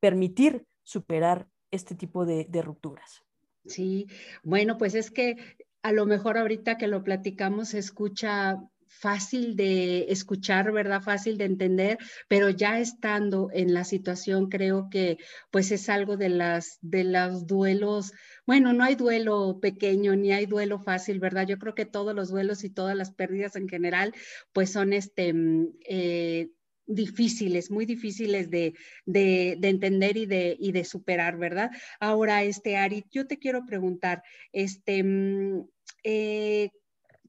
permitir 0.00 0.66
superar 0.82 1.46
este 1.70 1.94
tipo 1.94 2.24
de, 2.24 2.46
de 2.48 2.62
rupturas. 2.62 3.22
Sí, 3.66 4.06
bueno, 4.42 4.78
pues 4.78 4.94
es 4.94 5.10
que 5.10 5.36
a 5.82 5.92
lo 5.92 6.06
mejor 6.06 6.38
ahorita 6.38 6.78
que 6.78 6.86
lo 6.86 7.04
platicamos 7.04 7.68
se 7.68 7.78
escucha 7.78 8.62
fácil 8.88 9.56
de 9.56 10.06
escuchar, 10.08 10.72
¿verdad? 10.72 11.02
Fácil 11.02 11.38
de 11.38 11.44
entender, 11.44 11.98
pero 12.28 12.50
ya 12.50 12.80
estando 12.80 13.48
en 13.52 13.74
la 13.74 13.84
situación 13.84 14.48
creo 14.48 14.88
que 14.90 15.18
pues 15.50 15.70
es 15.70 15.88
algo 15.88 16.16
de 16.16 16.28
las 16.28 16.78
de 16.80 17.04
los 17.04 17.46
duelos, 17.46 18.12
bueno, 18.46 18.72
no 18.72 18.84
hay 18.84 18.94
duelo 18.94 19.58
pequeño 19.60 20.16
ni 20.16 20.32
hay 20.32 20.46
duelo 20.46 20.78
fácil, 20.78 21.20
¿verdad? 21.20 21.46
Yo 21.46 21.58
creo 21.58 21.74
que 21.74 21.86
todos 21.86 22.14
los 22.14 22.30
duelos 22.30 22.64
y 22.64 22.70
todas 22.70 22.96
las 22.96 23.12
pérdidas 23.12 23.56
en 23.56 23.68
general 23.68 24.14
pues 24.52 24.70
son 24.70 24.92
este 24.92 25.32
mm, 25.32 25.68
eh, 25.88 26.50
difíciles, 26.86 27.70
muy 27.70 27.84
difíciles 27.84 28.48
de, 28.50 28.74
de, 29.04 29.56
de, 29.58 29.68
entender 29.68 30.16
y 30.16 30.26
de, 30.26 30.56
y 30.58 30.72
de 30.72 30.84
superar, 30.84 31.36
¿verdad? 31.36 31.70
Ahora, 32.00 32.44
este, 32.44 32.76
Ari, 32.76 33.04
yo 33.10 33.26
te 33.26 33.38
quiero 33.38 33.66
preguntar, 33.66 34.22
este, 34.52 35.02
mm, 35.02 35.68
eh, 36.04 36.70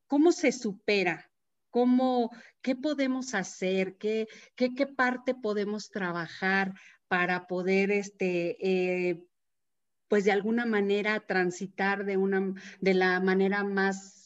¿cómo 0.06 0.32
se 0.32 0.52
supera 0.52 1.30
¿Cómo, 1.70 2.32
qué 2.62 2.76
podemos 2.76 3.34
hacer? 3.34 3.98
¿Qué, 3.98 4.28
qué, 4.56 4.74
qué 4.74 4.88
parte 4.88 5.36
podemos 5.36 5.90
trabajar 5.90 6.74
para 7.08 7.48
poder, 7.48 7.92
este, 7.92 8.58
eh, 8.60 9.24
pues 10.08 10.26
de 10.26 10.32
alguna 10.32 10.66
manera 10.66 11.20
transitar 11.22 12.06
de, 12.06 12.18
una, 12.18 12.54
de 12.80 12.94
la 12.94 13.20
manera 13.20 13.64
más 13.64 14.18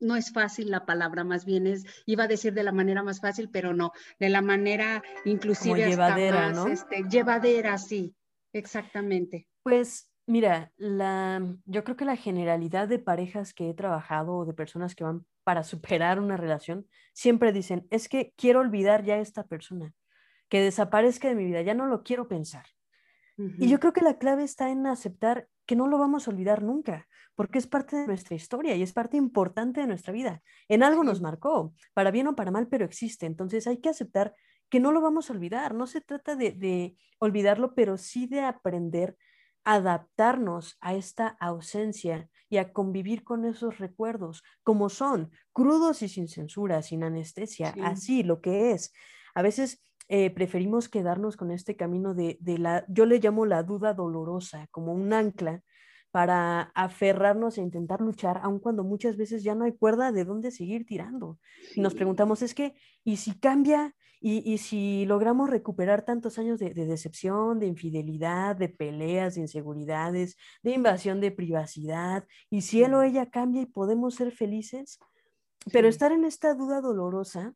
no 0.00 0.16
es 0.16 0.32
fácil 0.32 0.70
la 0.70 0.86
palabra, 0.86 1.24
más 1.24 1.44
bien 1.44 1.66
es, 1.66 1.84
iba 2.06 2.24
a 2.24 2.28
decir 2.28 2.54
de 2.54 2.62
la 2.62 2.72
manera 2.72 3.02
más 3.02 3.20
fácil, 3.20 3.50
pero 3.50 3.74
no, 3.74 3.92
de 4.18 4.28
la 4.28 4.42
manera 4.42 5.02
inclusive 5.24 5.88
llevadera, 5.88 6.52
¿no? 6.52 6.68
Este, 6.68 7.04
llevadera, 7.10 7.78
sí, 7.78 8.14
exactamente. 8.52 9.48
Pues 9.62 10.10
mira, 10.26 10.72
la, 10.76 11.42
yo 11.64 11.84
creo 11.84 11.96
que 11.96 12.04
la 12.04 12.16
generalidad 12.16 12.88
de 12.88 12.98
parejas 12.98 13.52
que 13.54 13.70
he 13.70 13.74
trabajado 13.74 14.36
o 14.36 14.44
de 14.44 14.54
personas 14.54 14.94
que 14.94 15.04
van 15.04 15.26
para 15.48 15.64
superar 15.64 16.20
una 16.20 16.36
relación, 16.36 16.86
siempre 17.14 17.54
dicen, 17.54 17.86
es 17.88 18.10
que 18.10 18.34
quiero 18.36 18.60
olvidar 18.60 19.02
ya 19.02 19.14
a 19.14 19.20
esta 19.20 19.46
persona, 19.46 19.94
que 20.50 20.60
desaparezca 20.60 21.26
de 21.26 21.34
mi 21.36 21.46
vida, 21.46 21.62
ya 21.62 21.72
no 21.72 21.86
lo 21.86 22.02
quiero 22.02 22.28
pensar. 22.28 22.66
Y 23.38 23.66
yo 23.66 23.80
creo 23.80 23.94
que 23.94 24.02
la 24.02 24.18
clave 24.18 24.44
está 24.44 24.68
en 24.68 24.86
aceptar 24.86 25.48
que 25.64 25.74
no 25.74 25.86
lo 25.86 25.96
vamos 25.96 26.28
a 26.28 26.32
olvidar 26.32 26.62
nunca, 26.62 27.08
porque 27.34 27.56
es 27.56 27.66
parte 27.66 27.96
de 27.96 28.06
nuestra 28.06 28.36
historia 28.36 28.76
y 28.76 28.82
es 28.82 28.92
parte 28.92 29.16
importante 29.16 29.80
de 29.80 29.86
nuestra 29.86 30.12
vida. 30.12 30.42
En 30.68 30.82
algo 30.82 31.02
nos 31.02 31.22
marcó, 31.22 31.72
para 31.94 32.10
bien 32.10 32.26
o 32.26 32.36
para 32.36 32.50
mal, 32.50 32.68
pero 32.68 32.84
existe. 32.84 33.24
Entonces 33.24 33.66
hay 33.66 33.78
que 33.78 33.88
aceptar 33.88 34.34
que 34.68 34.80
no 34.80 34.92
lo 34.92 35.00
vamos 35.00 35.30
a 35.30 35.32
olvidar. 35.32 35.74
No 35.74 35.86
se 35.86 36.02
trata 36.02 36.36
de, 36.36 36.52
de 36.52 36.94
olvidarlo, 37.20 37.74
pero 37.74 37.96
sí 37.96 38.26
de 38.26 38.42
aprender 38.42 39.16
adaptarnos 39.74 40.78
a 40.80 40.94
esta 40.94 41.28
ausencia 41.40 42.30
y 42.48 42.56
a 42.56 42.72
convivir 42.72 43.22
con 43.22 43.44
esos 43.44 43.76
recuerdos, 43.76 44.42
como 44.62 44.88
son, 44.88 45.30
crudos 45.52 46.00
y 46.00 46.08
sin 46.08 46.26
censura, 46.26 46.80
sin 46.80 47.04
anestesia, 47.04 47.74
así 47.82 48.22
lo 48.22 48.40
que 48.40 48.70
es. 48.70 48.94
A 49.34 49.42
veces 49.42 49.82
eh, 50.08 50.30
preferimos 50.30 50.88
quedarnos 50.88 51.36
con 51.36 51.50
este 51.50 51.76
camino 51.76 52.14
de, 52.14 52.38
de, 52.40 52.56
la, 52.56 52.86
yo 52.88 53.04
le 53.04 53.18
llamo 53.18 53.44
la 53.44 53.62
duda 53.62 53.92
dolorosa, 53.92 54.68
como 54.70 54.94
un 54.94 55.12
ancla 55.12 55.62
para 56.10 56.72
aferrarnos 56.74 57.58
e 57.58 57.60
intentar 57.60 58.00
luchar, 58.00 58.40
aun 58.42 58.60
cuando 58.60 58.84
muchas 58.84 59.18
veces 59.18 59.42
ya 59.42 59.54
no 59.54 59.66
hay 59.66 59.72
cuerda 59.76 60.12
de 60.12 60.24
dónde 60.24 60.50
seguir 60.50 60.86
tirando. 60.86 61.38
Y 61.74 61.82
nos 61.82 61.94
preguntamos, 61.94 62.40
es 62.40 62.54
que, 62.54 62.74
¿y 63.04 63.18
si 63.18 63.38
cambia? 63.38 63.94
Y, 64.20 64.58
si 64.58 65.06
logramos 65.06 65.48
recuperar 65.48 66.04
tantos 66.04 66.38
años 66.38 66.58
de, 66.58 66.74
decepción, 66.74 67.58
de 67.60 67.66
infidelidad, 67.66 68.56
de 68.56 68.68
peleas, 68.68 69.34
de 69.34 69.42
inseguridades, 69.42 70.36
de 70.62 70.72
invasión 70.72 71.20
de 71.20 71.30
privacidad, 71.30 72.26
y 72.50 72.62
si 72.62 72.82
él 72.82 72.94
o 72.94 73.02
ella 73.02 73.30
cambia 73.30 73.62
y 73.62 73.66
podemos 73.66 74.16
ser 74.16 74.32
felices, 74.32 74.98
pero 75.72 75.88
estar 75.88 76.12
en 76.12 76.24
esta 76.24 76.54
duda 76.54 76.80
dolorosa 76.80 77.54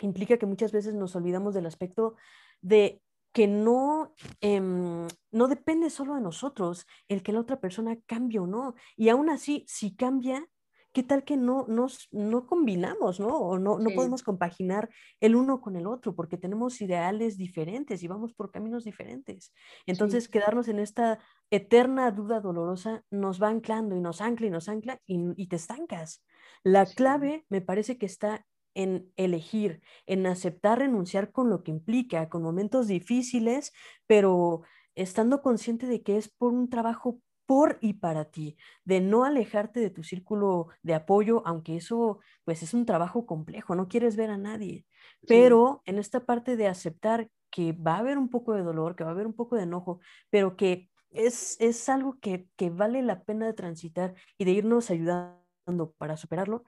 implica 0.00 0.36
que 0.36 0.46
muchas 0.46 0.72
veces 0.72 0.94
nos 0.94 1.16
olvidamos 1.16 1.54
del 1.54 1.66
aspecto 1.66 2.16
de 2.60 3.02
que 3.32 3.46
no, 3.46 4.14
em, 4.40 5.06
no 5.30 5.48
depende 5.48 5.90
solo 5.90 6.14
de 6.14 6.22
nosotros 6.22 6.86
el 7.08 7.22
que 7.22 7.32
la 7.32 7.40
otra 7.40 7.60
persona 7.60 7.98
cambie 8.06 8.38
o 8.38 8.46
no. 8.46 8.74
Y 8.96 9.10
aún 9.10 9.28
así, 9.28 9.64
si 9.68 9.94
cambia, 9.94 10.48
¿qué 10.96 11.02
tal 11.02 11.24
que 11.24 11.36
no, 11.36 11.66
nos, 11.68 12.08
no 12.10 12.46
combinamos, 12.46 13.20
¿no? 13.20 13.28
O 13.36 13.58
no, 13.58 13.78
no 13.78 13.90
podemos 13.90 14.22
compaginar 14.22 14.88
el 15.20 15.36
uno 15.36 15.60
con 15.60 15.76
el 15.76 15.86
otro 15.86 16.14
porque 16.14 16.38
tenemos 16.38 16.80
ideales 16.80 17.36
diferentes 17.36 18.02
y 18.02 18.08
vamos 18.08 18.32
por 18.32 18.50
caminos 18.50 18.84
diferentes. 18.84 19.52
Entonces, 19.84 20.26
quedarnos 20.26 20.68
en 20.68 20.78
esta 20.78 21.18
eterna 21.50 22.10
duda 22.12 22.40
dolorosa 22.40 23.04
nos 23.10 23.42
va 23.42 23.48
anclando 23.50 23.94
y 23.94 24.00
nos 24.00 24.22
ancla 24.22 24.46
y 24.46 24.50
nos 24.50 24.70
ancla 24.70 24.98
y, 25.04 25.46
te 25.48 25.56
estancas. 25.56 26.24
La 26.64 26.86
clave 26.86 27.44
me 27.50 27.60
parece 27.60 27.98
que 27.98 28.06
está 28.06 28.46
en 28.72 29.12
elegir, 29.16 29.82
en 30.06 30.26
aceptar 30.26 30.78
renunciar 30.78 31.30
con 31.30 31.50
lo 31.50 31.62
que 31.62 31.72
implica, 31.72 32.30
con 32.30 32.42
momentos 32.42 32.86
difíciles, 32.86 33.74
pero 34.06 34.62
estando 34.94 35.42
consciente 35.42 35.86
de 35.86 36.02
que 36.02 36.16
es 36.16 36.30
por 36.30 36.54
un 36.54 36.70
trabajo 36.70 37.20
por 37.46 37.78
y 37.80 37.94
para 37.94 38.26
ti, 38.26 38.56
de 38.84 39.00
no 39.00 39.24
alejarte 39.24 39.80
de 39.80 39.90
tu 39.90 40.02
círculo 40.02 40.68
de 40.82 40.94
apoyo, 40.94 41.42
aunque 41.46 41.76
eso 41.76 42.20
pues 42.44 42.62
es 42.62 42.74
un 42.74 42.86
trabajo 42.86 43.26
complejo, 43.26 43.74
no 43.74 43.88
quieres 43.88 44.16
ver 44.16 44.30
a 44.30 44.38
nadie, 44.38 44.86
pero 45.26 45.82
en 45.86 45.98
esta 45.98 46.26
parte 46.26 46.56
de 46.56 46.68
aceptar 46.68 47.30
que 47.50 47.72
va 47.72 47.94
a 47.94 47.98
haber 47.98 48.18
un 48.18 48.28
poco 48.28 48.52
de 48.54 48.62
dolor, 48.62 48.96
que 48.96 49.04
va 49.04 49.10
a 49.10 49.12
haber 49.14 49.26
un 49.26 49.34
poco 49.34 49.56
de 49.56 49.62
enojo, 49.62 50.00
pero 50.30 50.56
que 50.56 50.90
es, 51.10 51.56
es 51.60 51.88
algo 51.88 52.18
que, 52.20 52.48
que 52.56 52.70
vale 52.70 53.02
la 53.02 53.22
pena 53.24 53.46
de 53.46 53.54
transitar 53.54 54.14
y 54.38 54.44
de 54.44 54.52
irnos 54.52 54.90
ayudando 54.90 55.92
para 55.98 56.16
superarlo, 56.16 56.64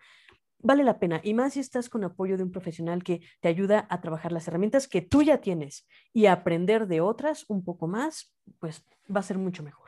vale 0.61 0.85
la 0.85 0.99
pena. 0.99 1.21
Y 1.23 1.35
más 1.35 1.55
si 1.55 1.61
estás 1.61 1.89
con 1.89 2.05
apoyo 2.05 2.37
de 2.37 2.43
un 2.45 2.51
profesional 2.53 3.03
que 3.05 3.21
te 3.41 3.49
ayuda 3.49 3.87
a 3.91 4.01
trabajar 4.01 4.33
las 4.33 4.49
herramientas 4.49 4.89
que 4.89 5.03
tú 5.03 5.23
ya 5.23 5.41
tienes 5.41 5.87
y 6.13 6.27
aprender 6.27 6.87
de 6.87 7.01
otras 7.01 7.45
un 7.49 7.65
poco 7.65 7.87
más, 7.89 8.35
pues 8.59 8.85
va 9.15 9.21
a 9.21 9.25
ser 9.25 9.39
mucho 9.39 9.63
mejor. 9.63 9.88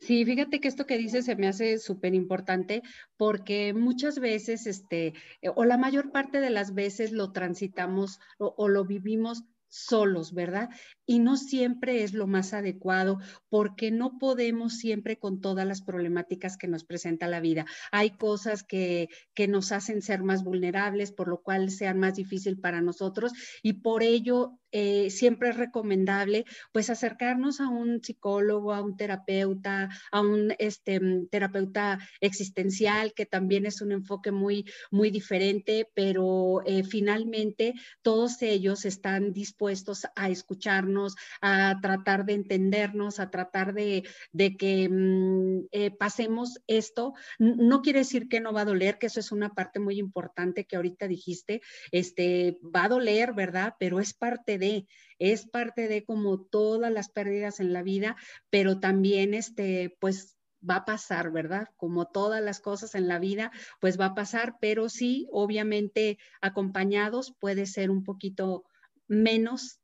Sí, 0.00 0.24
fíjate 0.24 0.60
que 0.60 0.68
esto 0.68 0.86
que 0.86 0.96
dices 0.96 1.24
se 1.24 1.36
me 1.36 1.48
hace 1.48 1.78
súper 1.78 2.14
importante 2.14 2.82
porque 3.16 3.74
muchas 3.74 4.18
veces, 4.20 4.66
este, 4.66 5.14
eh, 5.42 5.50
o 5.54 5.64
la 5.64 5.76
mayor 5.76 6.12
parte 6.12 6.40
de 6.40 6.50
las 6.50 6.74
veces 6.74 7.12
lo 7.12 7.32
transitamos 7.32 8.20
o, 8.38 8.54
o 8.56 8.68
lo 8.68 8.84
vivimos 8.84 9.44
solos, 9.68 10.32
¿verdad? 10.32 10.70
Y 11.06 11.18
no 11.18 11.36
siempre 11.36 12.02
es 12.02 12.14
lo 12.14 12.26
más 12.26 12.54
adecuado 12.54 13.18
porque 13.48 13.90
no 13.90 14.18
podemos 14.18 14.78
siempre 14.78 15.18
con 15.18 15.40
todas 15.40 15.66
las 15.66 15.82
problemáticas 15.82 16.56
que 16.56 16.68
nos 16.68 16.84
presenta 16.84 17.28
la 17.28 17.40
vida. 17.40 17.66
Hay 17.92 18.10
cosas 18.10 18.62
que, 18.62 19.08
que 19.34 19.46
nos 19.46 19.72
hacen 19.72 20.02
ser 20.02 20.22
más 20.22 20.42
vulnerables, 20.42 21.12
por 21.12 21.28
lo 21.28 21.42
cual 21.42 21.70
sean 21.70 21.98
más 21.98 22.14
difícil 22.14 22.58
para 22.58 22.80
nosotros 22.80 23.32
y 23.62 23.74
por 23.74 24.02
ello 24.02 24.58
eh, 24.72 25.10
siempre 25.10 25.50
es 25.50 25.56
recomendable 25.56 26.44
pues 26.72 26.90
acercarnos 26.90 27.60
a 27.60 27.68
un 27.68 28.02
psicólogo, 28.02 28.72
a 28.72 28.82
un 28.82 28.96
terapeuta, 28.96 29.88
a 30.10 30.20
un 30.20 30.54
este, 30.58 31.00
mm, 31.00 31.28
terapeuta 31.28 31.98
existencial, 32.20 33.12
que 33.14 33.26
también 33.26 33.66
es 33.66 33.80
un 33.80 33.92
enfoque 33.92 34.30
muy, 34.30 34.64
muy 34.90 35.10
diferente, 35.10 35.88
pero 35.94 36.62
eh, 36.66 36.84
finalmente 36.84 37.74
todos 38.02 38.42
ellos 38.42 38.84
están 38.84 39.32
dispuestos 39.32 40.06
a 40.14 40.28
escucharnos, 40.28 41.14
a 41.40 41.78
tratar 41.80 42.24
de 42.24 42.34
entendernos, 42.34 43.20
a 43.20 43.30
tratar 43.30 43.74
de, 43.74 44.04
de 44.32 44.56
que 44.56 44.88
mm, 44.88 45.66
eh, 45.72 45.90
pasemos 45.90 46.60
esto. 46.66 47.14
No 47.38 47.82
quiere 47.82 48.00
decir 48.00 48.28
que 48.28 48.40
no 48.40 48.52
va 48.52 48.62
a 48.62 48.66
doler, 48.66 48.98
que 48.98 49.06
eso 49.06 49.20
es 49.20 49.32
una 49.32 49.50
parte 49.50 49.80
muy 49.80 49.98
importante 49.98 50.64
que 50.64 50.76
ahorita 50.76 51.08
dijiste, 51.08 51.60
este, 51.92 52.58
va 52.62 52.84
a 52.84 52.88
doler, 52.88 53.32
¿verdad? 53.32 53.74
Pero 53.78 54.00
es 54.00 54.14
parte 54.14 54.57
de, 54.58 54.86
es 55.18 55.46
parte 55.46 55.88
de 55.88 56.04
como 56.04 56.40
todas 56.40 56.92
las 56.92 57.08
pérdidas 57.10 57.60
en 57.60 57.72
la 57.72 57.82
vida, 57.82 58.16
pero 58.50 58.80
también 58.80 59.34
este, 59.34 59.96
pues 60.00 60.38
va 60.68 60.76
a 60.76 60.84
pasar, 60.84 61.30
¿verdad? 61.30 61.68
Como 61.76 62.06
todas 62.06 62.42
las 62.42 62.60
cosas 62.60 62.94
en 62.94 63.08
la 63.08 63.18
vida, 63.18 63.52
pues 63.80 63.98
va 63.98 64.06
a 64.06 64.14
pasar, 64.14 64.56
pero 64.60 64.88
sí, 64.88 65.28
obviamente 65.30 66.18
acompañados 66.40 67.34
puede 67.38 67.66
ser 67.66 67.90
un 67.90 68.04
poquito 68.04 68.64
menos 69.06 69.80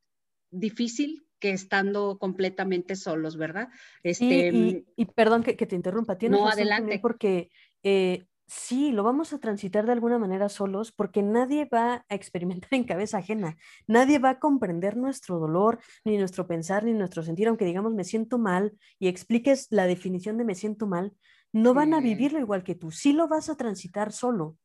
difícil 0.51 1.27
que 1.39 1.51
estando 1.51 2.19
completamente 2.19 2.97
solos, 2.97 3.37
¿verdad? 3.37 3.69
Este, 4.03 4.49
y, 4.49 4.85
y, 4.97 5.05
perdón 5.07 5.43
que, 5.43 5.55
te 5.55 5.77
interrumpa, 5.77 6.17
tienes 6.17 6.41
no, 6.41 6.49
adelante. 6.49 6.99
porque 7.01 7.51
eh, 7.83 8.25
sí, 8.47 8.93
lo 8.93 9.03
vamos 9.03 9.33
a 9.33 9.39
transitar 9.39 9.87
de 9.87 9.93
alguna 9.93 10.19
manera 10.19 10.49
solos 10.49 10.93
porque 10.93 11.23
nadie 11.23 11.69
va 11.73 12.05
a 12.09 12.15
experimentar 12.15 12.69
en 12.75 12.85
cabeza 12.85 13.19
ajena, 13.19 13.57
nadie 13.87 14.19
va 14.19 14.31
a 14.31 14.39
comprender 14.39 14.97
nuestro 14.97 15.39
dolor, 15.39 15.81
ni 16.05 16.17
nuestro 16.17 16.47
pensar, 16.47 16.85
ni 16.85 16.93
nuestro 16.93 17.23
sentir, 17.23 17.49
aunque 17.49 17.65
digamos 17.65 17.95
me 17.95 18.05
siento 18.05 18.39
mal 18.39 18.77
y 18.99 19.09
expliques 19.09 19.69
la 19.71 19.87
definición 19.87 20.39
de 20.39 20.45
me 20.45 20.55
siento 20.55 20.87
mal, 20.87 21.13
no 21.53 21.73
van 21.73 21.95
a 21.95 22.01
vivirlo 22.01 22.41
igual 22.41 22.65
que 22.65 22.75
tú, 22.75 22.91
sí 22.91 23.13
lo 23.13 23.29
vas 23.29 23.49
a 23.49 23.57
transitar 23.57 24.13
solo, 24.13 24.57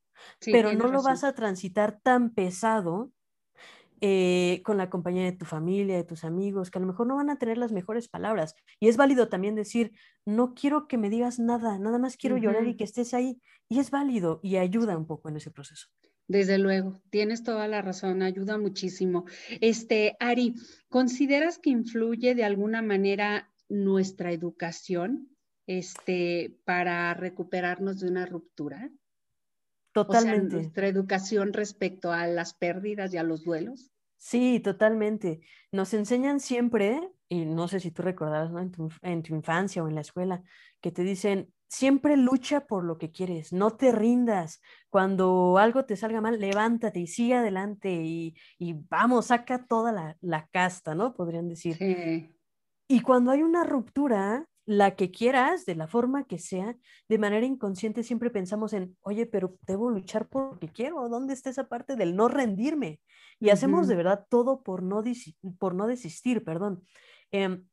pero 0.43 0.73
no 0.73 0.87
lo 0.87 1.01
vas 1.03 1.23
a 1.23 1.33
transitar 1.33 1.99
tan 2.01 2.31
pesado 2.33 3.11
eh, 4.01 4.61
con 4.63 4.77
la 4.77 4.89
compañía 4.89 5.23
de 5.23 5.31
tu 5.31 5.45
familia, 5.45 5.95
de 5.95 6.03
tus 6.03 6.23
amigos, 6.23 6.71
que 6.71 6.77
a 6.77 6.81
lo 6.81 6.87
mejor 6.87 7.07
no 7.07 7.15
van 7.15 7.29
a 7.29 7.37
tener 7.37 7.57
las 7.57 7.71
mejores 7.71 8.07
palabras. 8.07 8.55
Y 8.79 8.87
es 8.87 8.97
válido 8.97 9.29
también 9.29 9.55
decir, 9.55 9.91
no 10.25 10.53
quiero 10.53 10.87
que 10.87 10.97
me 10.97 11.09
digas 11.09 11.39
nada, 11.39 11.77
nada 11.79 11.99
más 11.99 12.17
quiero 12.17 12.37
llorar 12.37 12.67
y 12.67 12.75
que 12.75 12.83
estés 12.83 13.13
ahí. 13.13 13.41
Y 13.67 13.79
es 13.79 13.91
válido 13.91 14.39
y 14.43 14.57
ayuda 14.57 14.97
un 14.97 15.05
poco 15.05 15.29
en 15.29 15.37
ese 15.37 15.51
proceso. 15.51 15.87
Desde 16.27 16.59
luego, 16.59 17.01
tienes 17.09 17.43
toda 17.43 17.67
la 17.67 17.81
razón, 17.81 18.21
ayuda 18.21 18.59
muchísimo. 18.59 19.25
Este, 19.61 20.15
Ari, 20.19 20.53
¿consideras 20.87 21.57
que 21.57 21.71
influye 21.71 22.35
de 22.35 22.43
alguna 22.43 22.83
manera 22.83 23.51
nuestra 23.67 24.31
educación 24.31 25.35
este, 25.65 26.55
para 26.65 27.13
recuperarnos 27.15 27.99
de 27.99 28.09
una 28.09 28.27
ruptura? 28.27 28.91
Totalmente. 29.91 30.55
nuestra 30.55 30.87
educación 30.87 31.53
respecto 31.53 32.11
a 32.11 32.27
las 32.27 32.53
pérdidas 32.53 33.13
y 33.13 33.17
a 33.17 33.23
los 33.23 33.43
duelos. 33.43 33.91
Sí, 34.17 34.59
totalmente. 34.59 35.41
Nos 35.71 35.93
enseñan 35.93 36.39
siempre, 36.39 37.09
y 37.29 37.45
no 37.45 37.67
sé 37.67 37.79
si 37.79 37.91
tú 37.91 38.01
recordarás 38.01 38.51
en, 38.51 38.71
tu, 38.71 38.89
en 39.01 39.23
tu 39.23 39.33
infancia 39.33 39.83
o 39.83 39.87
en 39.87 39.95
la 39.95 40.01
escuela, 40.01 40.43
que 40.81 40.91
te 40.91 41.03
dicen, 41.03 41.53
siempre 41.69 42.17
lucha 42.17 42.65
por 42.65 42.83
lo 42.83 42.97
que 42.97 43.11
quieres, 43.11 43.53
no 43.53 43.71
te 43.71 43.91
rindas. 43.91 44.61
Cuando 44.89 45.57
algo 45.57 45.85
te 45.85 45.95
salga 45.95 46.19
mal, 46.19 46.39
levántate 46.39 46.99
y 46.99 47.07
sigue 47.07 47.35
adelante 47.35 47.91
y, 47.91 48.35
y 48.57 48.73
vamos, 48.73 49.27
saca 49.27 49.65
toda 49.65 49.91
la, 49.91 50.17
la, 50.21 50.47
casta, 50.47 50.95
¿no? 50.95 51.13
Podrían 51.13 51.47
decir. 51.47 51.77
Sí. 51.77 52.35
Y 52.87 53.01
cuando 53.01 53.31
hay 53.31 53.43
una 53.43 53.63
ruptura, 53.63 54.45
la 54.69 54.95
que 54.95 55.09
quieras, 55.09 55.65
de 55.65 55.73
la 55.73 55.87
forma 55.87 56.25
que 56.25 56.37
sea, 56.37 56.77
de 57.07 57.17
manera 57.17 57.43
inconsciente 57.43 58.03
siempre 58.03 58.29
pensamos 58.29 58.71
en, 58.73 58.95
oye, 59.01 59.25
pero 59.25 59.55
debo 59.65 59.89
luchar 59.89 60.27
por 60.27 60.53
lo 60.53 60.59
que 60.59 60.67
quiero, 60.69 61.09
¿dónde 61.09 61.33
está 61.33 61.49
esa 61.49 61.67
parte 61.67 61.95
del 61.95 62.15
no 62.15 62.27
rendirme? 62.27 63.01
Y 63.39 63.45
uh 63.45 63.49
-huh. 63.49 63.53
hacemos 63.53 63.87
de 63.87 63.95
verdad 63.95 64.27
todo 64.29 64.61
por 64.61 64.83
no, 64.83 65.01
por 65.57 65.73
no 65.73 65.87
desistir, 65.87 66.43
perdón. 66.43 66.83
Eh, 67.31 67.63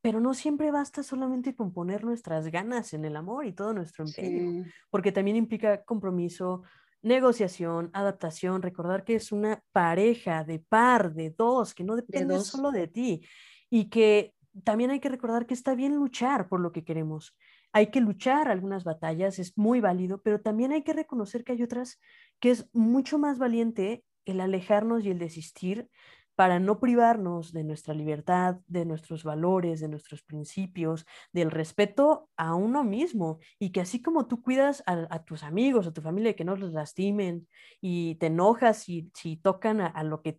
pero 0.00 0.20
no 0.20 0.34
siempre 0.34 0.70
basta 0.70 1.02
solamente 1.02 1.56
con 1.56 1.72
poner 1.72 2.04
nuestras 2.04 2.46
ganas 2.46 2.94
en 2.94 3.04
el 3.04 3.16
amor 3.16 3.44
y 3.44 3.52
todo 3.52 3.74
nuestro 3.74 4.04
empeño, 4.04 4.62
sí. 4.62 4.70
porque 4.88 5.10
también 5.10 5.36
implica 5.36 5.82
compromiso, 5.82 6.62
negociación, 7.02 7.90
adaptación, 7.92 8.62
recordar 8.62 9.02
que 9.02 9.16
es 9.16 9.32
una 9.32 9.64
pareja 9.72 10.44
de 10.44 10.60
par, 10.60 11.12
de 11.12 11.30
dos, 11.36 11.74
que 11.74 11.82
no 11.82 11.96
depende 11.96 12.34
de 12.34 12.40
solo 12.40 12.70
de 12.70 12.86
ti 12.86 13.26
y 13.68 13.88
que 13.88 14.35
también 14.64 14.90
hay 14.90 15.00
que 15.00 15.08
recordar 15.08 15.46
que 15.46 15.54
está 15.54 15.74
bien 15.74 15.96
luchar 15.96 16.48
por 16.48 16.60
lo 16.60 16.72
que 16.72 16.84
queremos. 16.84 17.36
Hay 17.72 17.88
que 17.90 18.00
luchar 18.00 18.48
algunas 18.48 18.84
batallas, 18.84 19.38
es 19.38 19.56
muy 19.56 19.80
válido, 19.80 20.20
pero 20.22 20.40
también 20.40 20.72
hay 20.72 20.82
que 20.82 20.92
reconocer 20.92 21.44
que 21.44 21.52
hay 21.52 21.62
otras 21.62 22.00
que 22.40 22.50
es 22.50 22.68
mucho 22.72 23.18
más 23.18 23.38
valiente 23.38 24.04
el 24.24 24.40
alejarnos 24.40 25.04
y 25.04 25.10
el 25.10 25.18
desistir 25.18 25.88
para 26.34 26.60
no 26.60 26.80
privarnos 26.80 27.52
de 27.52 27.64
nuestra 27.64 27.94
libertad, 27.94 28.56
de 28.66 28.84
nuestros 28.84 29.24
valores, 29.24 29.80
de 29.80 29.88
nuestros 29.88 30.22
principios, 30.22 31.06
del 31.32 31.50
respeto 31.50 32.28
a 32.36 32.54
uno 32.54 32.84
mismo 32.84 33.38
y 33.58 33.70
que 33.72 33.80
así 33.80 34.02
como 34.02 34.26
tú 34.26 34.42
cuidas 34.42 34.82
a, 34.86 35.24
tus 35.24 35.42
amigos, 35.42 35.86
a 35.86 35.94
tu 35.94 36.02
familia, 36.02 36.36
que 36.36 36.44
no 36.44 36.54
los 36.54 36.72
lastimen 36.72 37.48
y 37.80 38.16
te 38.16 38.26
enojas 38.26 38.78
si, 38.78 39.10
si 39.14 39.38
tocan 39.38 39.80
a 39.80 40.02
lo 40.02 40.20
que 40.20 40.38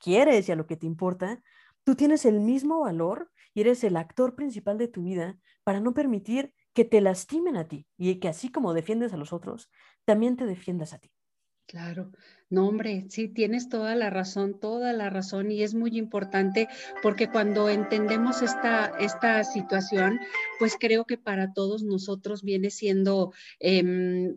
quieres 0.00 0.48
y 0.48 0.52
a 0.52 0.56
lo 0.56 0.66
que 0.66 0.76
te 0.76 0.86
importa, 0.86 1.40
tú 1.86 1.94
tienes 1.94 2.24
el 2.24 2.40
mismo 2.40 2.80
valor 2.80 3.30
y 3.54 3.60
eres 3.60 3.84
el 3.84 3.96
actor 3.96 4.34
principal 4.34 4.76
de 4.76 4.88
tu 4.88 5.04
vida 5.04 5.38
para 5.62 5.78
no 5.78 5.94
permitir 5.94 6.52
que 6.74 6.84
te 6.84 7.00
lastimen 7.00 7.56
a 7.56 7.68
ti 7.68 7.86
y 7.96 8.16
que 8.16 8.26
así 8.26 8.50
como 8.50 8.74
defiendes 8.74 9.12
a 9.12 9.16
los 9.16 9.32
otros, 9.32 9.70
también 10.04 10.36
te 10.36 10.46
defiendas 10.46 10.92
a 10.92 10.98
ti. 10.98 11.12
Claro, 11.68 12.10
no 12.50 12.66
hombre, 12.66 13.06
sí, 13.08 13.28
tienes 13.28 13.68
toda 13.68 13.94
la 13.94 14.10
razón, 14.10 14.58
toda 14.58 14.92
la 14.92 15.10
razón 15.10 15.52
y 15.52 15.62
es 15.62 15.74
muy 15.74 15.96
importante 15.96 16.68
porque 17.02 17.28
cuando 17.30 17.68
entendemos 17.68 18.42
esta, 18.42 18.86
esta 18.98 19.44
situación, 19.44 20.18
pues 20.58 20.76
creo 20.78 21.04
que 21.04 21.18
para 21.18 21.52
todos 21.52 21.84
nosotros 21.84 22.42
viene 22.42 22.70
siendo, 22.70 23.32
el, 23.60 24.34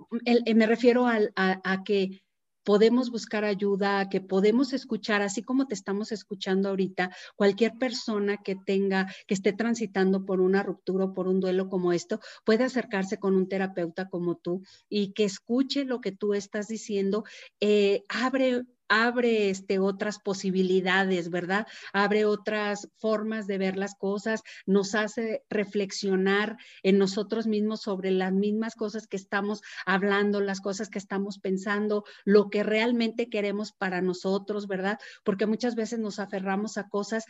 me 0.55 0.65
refiero 0.67 1.07
a 1.07 1.83
que 1.83 2.21
podemos 2.69 3.09
buscar 3.09 3.45
ayuda, 3.45 4.09
que 4.09 4.21
podemos 4.21 4.73
escuchar, 4.73 5.23
así 5.23 5.41
como 5.41 5.65
te 5.65 5.73
estamos 5.73 6.11
escuchando 6.11 6.69
ahorita, 6.69 7.09
cualquier 7.35 7.79
persona 7.79 8.43
que 8.43 8.55
tenga, 8.55 9.11
que 9.25 9.33
esté 9.33 9.53
transitando 9.53 10.23
por 10.23 10.39
una 10.39 10.61
ruptura 10.61 11.05
o 11.05 11.13
por 11.15 11.27
un 11.27 11.39
duelo 11.39 11.67
como 11.67 11.93
esto, 11.93 12.19
puede 12.45 12.65
acercarse 12.65 13.17
con 13.17 13.35
un 13.35 13.49
terapeuta 13.49 14.07
como 14.07 14.35
tú 14.35 14.61
y 14.87 15.13
que 15.13 15.23
escuche 15.23 15.83
lo 15.83 15.99
que 15.99 16.11
tú 16.11 16.35
estás 16.35 16.67
diciendo, 16.67 17.23
eh, 17.59 18.03
abre 18.07 18.61
abre 18.89 19.49
este, 19.49 19.79
otras 19.79 20.19
posibilidades, 20.19 21.29
¿verdad? 21.29 21.67
Abre 21.93 22.25
otras 22.25 22.89
formas 22.97 23.47
de 23.47 23.57
ver 23.57 23.77
las 23.77 23.95
cosas, 23.95 24.41
nos 24.65 24.95
hace 24.95 25.43
reflexionar 25.49 26.57
en 26.83 26.97
nosotros 26.97 27.47
mismos 27.47 27.81
sobre 27.81 28.11
las 28.11 28.33
mismas 28.33 28.75
cosas 28.75 29.07
que 29.07 29.17
estamos 29.17 29.61
hablando, 29.85 30.41
las 30.41 30.59
cosas 30.59 30.89
que 30.89 30.99
estamos 30.99 31.39
pensando, 31.39 32.03
lo 32.25 32.49
que 32.49 32.63
realmente 32.63 33.29
queremos 33.29 33.71
para 33.71 34.01
nosotros, 34.01 34.67
¿verdad? 34.67 34.99
Porque 35.23 35.45
muchas 35.45 35.75
veces 35.75 35.99
nos 35.99 36.19
aferramos 36.19 36.77
a 36.77 36.89
cosas, 36.89 37.25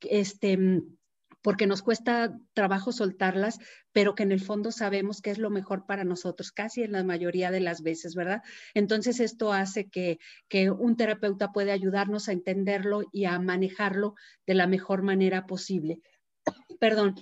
este, 0.00 0.82
porque 1.44 1.66
nos 1.66 1.82
cuesta 1.82 2.34
trabajo 2.54 2.90
soltarlas, 2.90 3.58
pero 3.92 4.14
que 4.14 4.22
en 4.22 4.32
el 4.32 4.40
fondo 4.40 4.72
sabemos 4.72 5.20
que 5.20 5.30
es 5.30 5.36
lo 5.36 5.50
mejor 5.50 5.84
para 5.84 6.02
nosotros, 6.02 6.50
casi 6.52 6.82
en 6.82 6.92
la 6.92 7.04
mayoría 7.04 7.50
de 7.50 7.60
las 7.60 7.82
veces, 7.82 8.14
¿verdad? 8.14 8.40
Entonces 8.72 9.20
esto 9.20 9.52
hace 9.52 9.90
que, 9.90 10.18
que 10.48 10.70
un 10.70 10.96
terapeuta 10.96 11.52
puede 11.52 11.70
ayudarnos 11.70 12.30
a 12.30 12.32
entenderlo 12.32 13.02
y 13.12 13.26
a 13.26 13.38
manejarlo 13.38 14.14
de 14.46 14.54
la 14.54 14.66
mejor 14.66 15.02
manera 15.02 15.46
posible. 15.46 16.00
Perdón, 16.80 17.14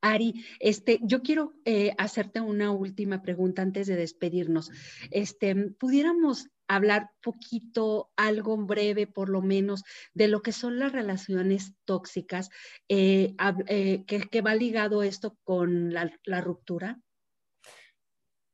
Ari, 0.00 0.44
este, 0.60 1.00
yo 1.02 1.20
quiero 1.22 1.52
eh, 1.64 1.92
hacerte 1.98 2.40
una 2.40 2.70
última 2.70 3.20
pregunta 3.20 3.62
antes 3.62 3.88
de 3.88 3.96
despedirnos. 3.96 4.70
Este, 5.10 5.72
¿Pudiéramos 5.72 6.48
hablar 6.70 7.10
poquito, 7.20 8.10
algo 8.16 8.56
breve 8.56 9.08
por 9.08 9.28
lo 9.28 9.42
menos, 9.42 9.82
de 10.14 10.28
lo 10.28 10.40
que 10.40 10.52
son 10.52 10.78
las 10.78 10.92
relaciones 10.92 11.74
tóxicas, 11.84 12.48
eh, 12.88 13.34
eh, 13.66 14.04
que, 14.06 14.20
que, 14.28 14.40
va 14.40 14.54
ligado 14.54 15.02
esto 15.02 15.36
con 15.42 15.92
la, 15.92 16.12
la, 16.24 16.40
ruptura? 16.40 17.00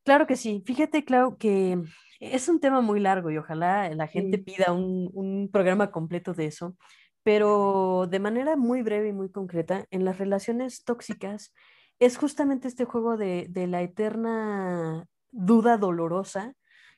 Claro 0.03 0.27
que 0.27 0.37
sí. 0.37 0.63
Fíjate, 0.65 1.05
Clau, 1.05 1.37
que 1.37 1.79
es 2.19 2.49
un 2.49 2.59
tema 2.59 2.81
muy 2.81 3.01
largo 3.01 3.31
y 3.31 3.37
ojalá 3.37 3.91
la 3.91 4.07
gente 4.07 4.39
sí. 4.39 4.43
pida 4.45 4.73
un, 4.73 5.11
un 5.13 5.51
programa 5.51 5.91
completo 5.91 6.33
de 6.33 6.47
eso, 6.47 6.75
pero 7.23 8.07
de 8.09 8.19
manera 8.19 8.57
muy 8.57 8.81
breve 8.81 9.09
y 9.09 9.13
muy 9.13 9.31
concreta, 9.31 9.85
en 9.91 10.07
las 10.07 10.17
relaciones 10.17 10.85
tóxicas 10.85 11.53
es 11.99 12.17
justamente 12.17 12.67
este 12.67 12.87
juego 12.87 13.19
de, 13.19 13.47
de 13.51 13.67
la 13.67 13.83
eterna 13.83 15.07
duda 15.33 15.77
dolorosa 15.77 16.55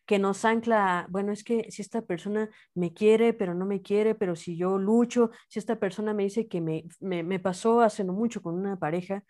que 0.09 0.19
nos 0.19 0.47
ancla, 0.47 1.07
bueno, 1.11 1.33
es 1.33 1.45
que 1.45 1.71
si 1.71 1.83
esta 1.83 2.01
persona 2.01 2.49
me 2.75 2.95
quiere, 2.95 3.35
pero 3.35 3.53
no 3.53 3.67
me 3.67 3.83
quiere, 3.83 4.15
pero 4.15 4.37
si 4.37 4.57
yo 4.57 4.79
lucho, 4.79 5.31
si 5.51 5.59
esta 5.59 5.79
persona 5.79 6.15
me 6.15 6.23
dice 6.23 6.49
que 6.49 6.63
me, 6.63 6.87
me, 6.99 7.23
me 7.23 7.39
pasó 7.39 7.83
hace 7.83 8.05
no 8.05 8.15
mucho 8.15 8.41
con 8.41 8.55
una 8.55 8.79
pareja, 8.79 9.23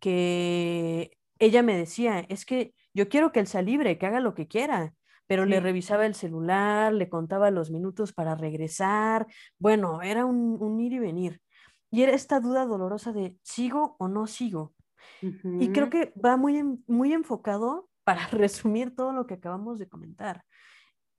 que 0.00 1.18
ella 1.38 1.62
me 1.62 1.76
decía, 1.76 2.20
es 2.30 2.46
que 2.46 2.74
yo 2.94 3.10
quiero 3.10 3.30
que 3.30 3.40
él 3.40 3.46
sea 3.46 3.60
libre, 3.60 3.98
que 3.98 4.06
haga 4.06 4.20
lo 4.20 4.32
que 4.32 4.48
quiera, 4.48 4.94
pero 5.26 5.44
sí. 5.44 5.50
le 5.50 5.60
revisaba 5.60 6.06
el 6.06 6.14
celular, 6.14 6.94
le 6.94 7.10
contaba 7.10 7.50
los 7.50 7.70
minutos 7.70 8.14
para 8.14 8.34
regresar, 8.34 9.26
bueno, 9.58 10.00
era 10.00 10.24
un, 10.24 10.56
un 10.58 10.80
ir 10.80 10.94
y 10.94 10.98
venir. 10.98 11.42
Y 11.90 12.04
era 12.04 12.12
esta 12.12 12.40
duda 12.40 12.64
dolorosa 12.64 13.12
de, 13.12 13.36
¿sigo 13.42 13.96
o 13.98 14.08
no 14.08 14.26
sigo? 14.26 14.72
Uh 15.20 15.26
-huh. 15.26 15.62
Y 15.62 15.72
creo 15.72 15.90
que 15.90 16.14
va 16.18 16.38
muy, 16.38 16.62
muy 16.86 17.12
enfocado 17.12 17.90
para 18.04 18.26
resumir 18.28 18.94
todo 18.94 19.12
lo 19.12 19.26
que 19.26 19.34
acabamos 19.34 19.78
de 19.78 19.88
comentar, 19.88 20.44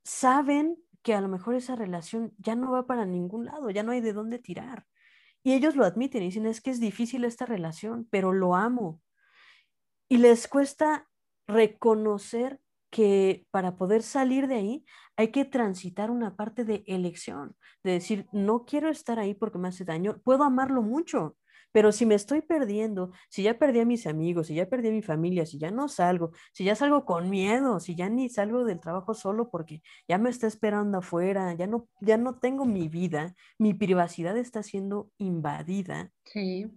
saben 0.04 0.76
que 1.02 1.14
a 1.14 1.20
lo 1.20 1.28
mejor 1.28 1.54
esa 1.54 1.76
relación 1.76 2.32
ya 2.38 2.56
no 2.56 2.72
va 2.72 2.86
para 2.86 3.04
ningún 3.04 3.44
lado, 3.46 3.70
ya 3.70 3.82
no 3.82 3.92
hay 3.92 4.00
de 4.00 4.12
dónde 4.12 4.38
tirar. 4.38 4.86
Y 5.42 5.52
ellos 5.52 5.76
lo 5.76 5.84
admiten 5.84 6.22
y 6.22 6.26
dicen, 6.26 6.46
es 6.46 6.62
que 6.62 6.70
es 6.70 6.80
difícil 6.80 7.24
esta 7.24 7.44
relación, 7.44 8.08
pero 8.10 8.32
lo 8.32 8.54
amo. 8.54 9.02
Y 10.08 10.16
les 10.16 10.48
cuesta 10.48 11.06
reconocer 11.46 12.60
que 12.90 13.46
para 13.50 13.76
poder 13.76 14.02
salir 14.02 14.46
de 14.46 14.54
ahí 14.54 14.84
hay 15.16 15.28
que 15.28 15.44
transitar 15.44 16.10
una 16.10 16.36
parte 16.36 16.64
de 16.64 16.84
elección, 16.86 17.56
de 17.82 17.92
decir, 17.92 18.26
no 18.32 18.64
quiero 18.64 18.88
estar 18.88 19.18
ahí 19.18 19.34
porque 19.34 19.58
me 19.58 19.68
hace 19.68 19.84
daño, 19.84 20.20
puedo 20.24 20.44
amarlo 20.44 20.80
mucho, 20.80 21.36
pero 21.74 21.90
si 21.90 22.06
me 22.06 22.14
estoy 22.14 22.40
perdiendo, 22.40 23.10
si 23.28 23.42
ya 23.42 23.58
perdí 23.58 23.80
a 23.80 23.84
mis 23.84 24.06
amigos, 24.06 24.46
si 24.46 24.54
ya 24.54 24.68
perdí 24.68 24.90
a 24.90 24.92
mi 24.92 25.02
familia, 25.02 25.44
si 25.44 25.58
ya 25.58 25.72
no 25.72 25.88
salgo, 25.88 26.30
si 26.52 26.62
ya 26.62 26.76
salgo 26.76 27.04
con 27.04 27.28
miedo, 27.28 27.80
si 27.80 27.96
ya 27.96 28.08
ni 28.08 28.28
salgo 28.28 28.64
del 28.64 28.78
trabajo 28.78 29.12
solo 29.12 29.50
porque 29.50 29.82
ya 30.06 30.16
me 30.16 30.30
está 30.30 30.46
esperando 30.46 30.98
afuera, 30.98 31.52
ya 31.54 31.66
no, 31.66 31.88
ya 32.00 32.16
no 32.16 32.38
tengo 32.38 32.64
mi 32.64 32.86
vida, 32.86 33.34
mi 33.58 33.74
privacidad 33.74 34.36
está 34.36 34.62
siendo 34.62 35.10
invadida. 35.18 36.12
Sí. 36.26 36.70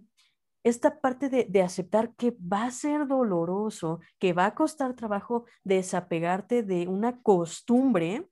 Esta 0.64 1.00
parte 1.00 1.28
de, 1.28 1.46
de 1.48 1.62
aceptar 1.62 2.16
que 2.16 2.32
va 2.32 2.64
a 2.64 2.72
ser 2.72 3.06
doloroso, 3.06 4.00
que 4.18 4.32
va 4.32 4.46
a 4.46 4.56
costar 4.56 4.94
trabajo 4.94 5.44
desapegarte 5.62 6.64
de 6.64 6.88
una 6.88 7.22
costumbre, 7.22 8.28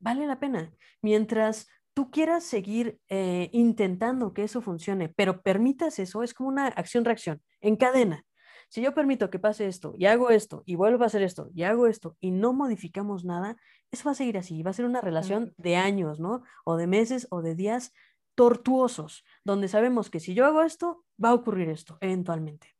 vale 0.00 0.26
la 0.26 0.40
pena. 0.40 0.72
Mientras 1.00 1.68
tú 1.98 2.12
quieras 2.12 2.44
seguir 2.44 3.00
eh, 3.08 3.50
intentando 3.52 4.32
que 4.32 4.44
eso 4.44 4.60
funcione, 4.60 5.08
pero 5.08 5.42
permitas 5.42 5.98
eso, 5.98 6.22
es 6.22 6.32
como 6.32 6.48
una 6.48 6.68
acción-reacción 6.68 7.42
en 7.60 7.74
cadena. 7.74 8.24
Si 8.68 8.80
yo 8.80 8.94
permito 8.94 9.30
que 9.30 9.40
pase 9.40 9.66
esto 9.66 9.94
y 9.98 10.06
hago 10.06 10.30
esto 10.30 10.62
y 10.64 10.76
vuelvo 10.76 11.02
a 11.02 11.08
hacer 11.08 11.24
esto 11.24 11.50
y 11.52 11.64
hago 11.64 11.88
esto 11.88 12.16
y 12.20 12.30
no 12.30 12.52
modificamos 12.52 13.24
nada, 13.24 13.56
eso 13.90 14.04
va 14.04 14.12
a 14.12 14.14
seguir 14.14 14.38
así, 14.38 14.62
va 14.62 14.70
a 14.70 14.74
ser 14.74 14.84
una 14.84 15.00
relación 15.00 15.54
de 15.56 15.74
años, 15.74 16.20
¿no? 16.20 16.44
O 16.64 16.76
de 16.76 16.86
meses 16.86 17.26
o 17.30 17.42
de 17.42 17.56
días 17.56 17.92
tortuosos, 18.36 19.24
donde 19.42 19.66
sabemos 19.66 20.08
que 20.08 20.20
si 20.20 20.34
yo 20.34 20.46
hago 20.46 20.62
esto, 20.62 21.04
va 21.20 21.30
a 21.30 21.34
ocurrir 21.34 21.68
esto 21.68 21.98
eventualmente. 22.00 22.76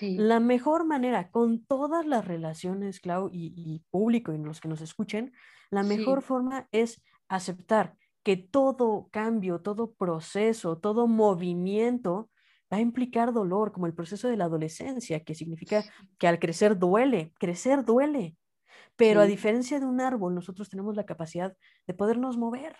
La 0.00 0.40
mejor 0.40 0.86
manera 0.86 1.30
con 1.30 1.62
todas 1.62 2.06
las 2.06 2.26
relaciones, 2.26 3.00
Clau, 3.00 3.28
y, 3.30 3.84
público 3.90 4.32
y 4.32 4.38
los 4.38 4.62
que 4.62 4.68
nos 4.68 4.80
escuchen, 4.80 5.34
la 5.68 5.82
mejor 5.82 6.22
forma 6.22 6.68
es 6.72 7.02
aceptar 7.28 7.98
que 8.22 8.36
todo 8.36 9.08
cambio, 9.10 9.60
todo 9.60 9.92
proceso, 9.92 10.78
todo 10.78 11.06
movimiento 11.06 12.30
va 12.72 12.78
a 12.78 12.80
implicar 12.80 13.32
dolor, 13.32 13.72
como 13.72 13.86
el 13.86 13.94
proceso 13.94 14.28
de 14.28 14.36
la 14.36 14.44
adolescencia, 14.44 15.20
que 15.24 15.34
significa 15.34 15.84
que 16.18 16.26
al 16.26 16.38
crecer 16.38 16.78
duele, 16.78 17.32
crecer 17.38 17.84
duele. 17.84 18.36
Pero 18.96 19.20
a 19.20 19.26
diferencia 19.26 19.78
de 19.80 19.86
un 19.86 20.00
árbol, 20.00 20.34
nosotros 20.34 20.68
tenemos 20.68 20.96
la 20.96 21.04
capacidad 21.04 21.56
de 21.86 21.94
podernos 21.94 22.36
mover. 22.36 22.76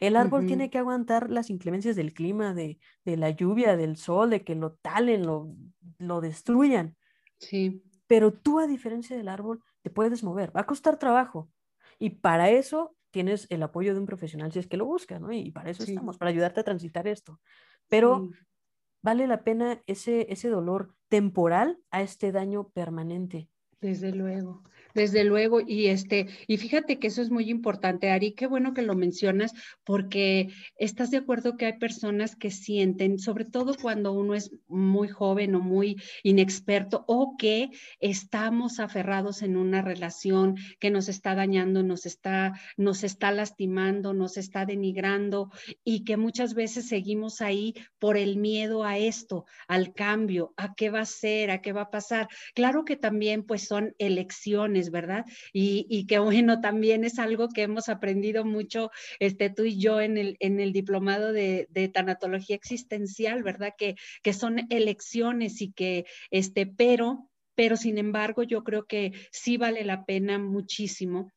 El 0.00 0.16
árbol 0.16 0.46
tiene 0.46 0.70
que 0.70 0.78
aguantar 0.78 1.30
las 1.30 1.50
inclemencias 1.50 1.94
del 1.94 2.12
clima, 2.12 2.52
de, 2.52 2.78
la 3.04 3.30
lluvia, 3.30 3.76
del 3.76 3.96
sol, 3.96 4.30
de 4.30 4.42
que 4.42 4.56
lo 4.56 4.72
talen, 4.74 5.24
lo, 5.24 5.54
lo 5.98 6.20
destruyan. 6.20 6.96
Sí. 7.38 7.82
Pero 8.08 8.32
tú, 8.32 8.58
a 8.58 8.66
diferencia 8.66 9.16
del 9.16 9.28
árbol, 9.28 9.62
te 9.82 9.90
puedes 9.90 10.24
mover. 10.24 10.54
Va 10.56 10.62
a 10.62 10.66
costar 10.66 10.98
trabajo. 10.98 11.48
Y 11.98 12.10
para 12.10 12.50
eso 12.50 12.96
tienes 13.18 13.48
el 13.50 13.64
apoyo 13.64 13.94
de 13.94 13.98
un 13.98 14.06
profesional 14.06 14.52
si 14.52 14.60
es 14.60 14.68
que 14.68 14.76
lo 14.76 14.86
buscas, 14.86 15.20
¿no? 15.20 15.32
Y 15.32 15.50
para 15.50 15.70
eso 15.70 15.82
estamos, 15.82 16.18
para 16.18 16.30
ayudarte 16.30 16.60
a 16.60 16.62
transitar 16.62 17.08
esto. 17.08 17.40
Pero 17.88 18.30
vale 19.02 19.26
la 19.26 19.42
pena 19.42 19.82
ese, 19.88 20.32
ese 20.32 20.48
dolor 20.48 20.94
temporal 21.08 21.80
a 21.90 22.00
este 22.00 22.30
daño 22.30 22.68
permanente. 22.68 23.48
Desde 23.80 24.12
luego. 24.12 24.62
Desde 24.98 25.22
luego, 25.22 25.60
y 25.60 25.86
este, 25.86 26.26
y 26.48 26.56
fíjate 26.56 26.98
que 26.98 27.06
eso 27.06 27.22
es 27.22 27.30
muy 27.30 27.48
importante, 27.50 28.10
Ari, 28.10 28.32
qué 28.32 28.48
bueno 28.48 28.74
que 28.74 28.82
lo 28.82 28.96
mencionas, 28.96 29.52
porque 29.84 30.48
estás 30.76 31.12
de 31.12 31.18
acuerdo 31.18 31.56
que 31.56 31.66
hay 31.66 31.78
personas 31.78 32.34
que 32.34 32.50
sienten, 32.50 33.20
sobre 33.20 33.44
todo 33.44 33.76
cuando 33.80 34.10
uno 34.12 34.34
es 34.34 34.50
muy 34.66 35.06
joven 35.06 35.54
o 35.54 35.60
muy 35.60 36.02
inexperto, 36.24 37.04
o 37.06 37.36
que 37.38 37.70
estamos 38.00 38.80
aferrados 38.80 39.42
en 39.42 39.56
una 39.56 39.82
relación 39.82 40.56
que 40.80 40.90
nos 40.90 41.08
está 41.08 41.36
dañando, 41.36 41.84
nos 41.84 42.04
está, 42.04 42.54
nos 42.76 43.04
está 43.04 43.30
lastimando, 43.30 44.14
nos 44.14 44.36
está 44.36 44.66
denigrando, 44.66 45.52
y 45.84 46.02
que 46.02 46.16
muchas 46.16 46.54
veces 46.54 46.88
seguimos 46.88 47.40
ahí 47.40 47.72
por 48.00 48.16
el 48.16 48.36
miedo 48.36 48.82
a 48.82 48.98
esto, 48.98 49.44
al 49.68 49.94
cambio, 49.94 50.54
a 50.56 50.74
qué 50.74 50.90
va 50.90 51.02
a 51.02 51.04
ser, 51.04 51.52
a 51.52 51.60
qué 51.60 51.72
va 51.72 51.82
a 51.82 51.90
pasar. 51.90 52.26
Claro 52.52 52.84
que 52.84 52.96
también 52.96 53.44
pues 53.44 53.62
son 53.62 53.94
elecciones 53.98 54.87
¿verdad? 54.90 55.24
Y, 55.52 55.86
y, 55.88 56.06
que 56.06 56.18
bueno, 56.18 56.60
también 56.60 57.04
es 57.04 57.18
algo 57.18 57.48
que 57.48 57.62
hemos 57.62 57.88
aprendido 57.88 58.44
mucho 58.44 58.90
este, 59.18 59.50
tú 59.50 59.64
y 59.64 59.78
yo 59.78 60.00
en 60.00 60.18
el, 60.18 60.36
en 60.40 60.60
el 60.60 60.72
diplomado 60.72 61.32
de, 61.32 61.66
de 61.70 61.88
tanatología 61.88 62.56
existencial, 62.56 63.42
¿verdad? 63.42 63.74
Que, 63.76 63.96
que 64.22 64.32
son 64.32 64.66
elecciones 64.70 65.60
y 65.60 65.72
que, 65.72 66.06
este, 66.30 66.66
pero 66.66 67.28
pero 67.54 67.76
sin 67.76 67.98
embargo 67.98 68.44
yo 68.44 68.62
creo 68.62 68.86
que 68.86 69.12
sí 69.32 69.56
vale 69.56 69.84
la 69.84 70.04
pena 70.04 70.38
muchísimo 70.38 71.32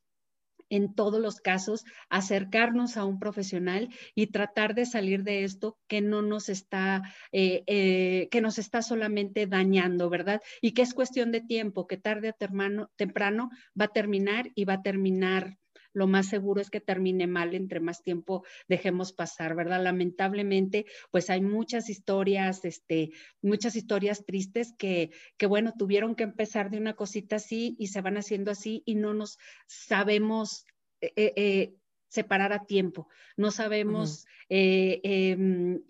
en 0.72 0.96
todos 0.96 1.22
los 1.22 1.42
casos, 1.42 1.84
acercarnos 2.10 2.98
a 2.98 3.06
un 3.06 3.20
profesional 3.20 3.90
y 4.16 4.28
tratar 4.28 4.74
de 4.74 4.86
salir 4.86 5.24
de 5.24 5.44
esto 5.44 5.78
que 5.88 6.02
no 6.02 6.22
nos 6.22 6.50
está, 6.50 7.04
eh, 7.32 7.64
eh, 7.68 8.30
que 8.32 8.42
nos 8.42 8.58
está 8.58 8.82
solamente 8.82 9.46
dañando, 9.46 10.10
¿verdad? 10.10 10.42
Y 10.62 10.72
que 10.74 10.82
es 10.82 10.94
cuestión 10.94 11.32
de 11.32 11.42
tiempo, 11.42 11.88
que 11.88 11.98
tarde 11.98 12.30
o 12.30 12.88
temprano 12.96 13.50
va 13.80 13.86
a 13.86 13.94
terminar 13.94 14.50
y 14.56 14.66
va 14.66 14.76
a 14.76 14.82
terminar 14.82 15.58
lo 15.94 16.08
más 16.08 16.28
seguro 16.28 16.62
es 16.62 16.70
que 16.70 16.82
termine 16.82 17.28
mal 17.28 17.54
entre 17.54 17.80
más 17.80 18.04
tiempo 18.04 18.44
dejemos 18.68 19.14
pasar, 19.14 19.56
¿verdad? 19.56 19.84
Lamentablemente, 19.84 20.86
pues 21.12 21.30
hay 21.30 21.42
muchas 21.42 21.90
historias, 21.90 22.66
este, 22.66 23.12
muchas 23.42 23.76
historias 23.76 24.26
tristes 24.26 24.74
que, 24.78 25.12
que 25.38 25.46
bueno, 25.46 25.74
tuvieron 25.78 26.16
que 26.16 26.24
empezar 26.24 26.70
de 26.70 26.78
una 26.78 26.96
cosita 26.96 27.38
así 27.38 27.76
y 27.80 27.88
se 27.88 28.02
van 28.02 28.18
haciendo 28.18 28.52
así 28.52 28.84
y 28.86 28.96
no 28.96 29.14
nos 29.14 29.38
sabemos 29.68 30.66
eh, 31.02 31.14
eh, 31.16 31.34
eh, 31.36 31.76
separar 32.08 32.52
a 32.54 32.66
tiempo, 32.66 33.08
no 33.38 33.52
sabemos 33.52 34.26
em, 34.50 35.82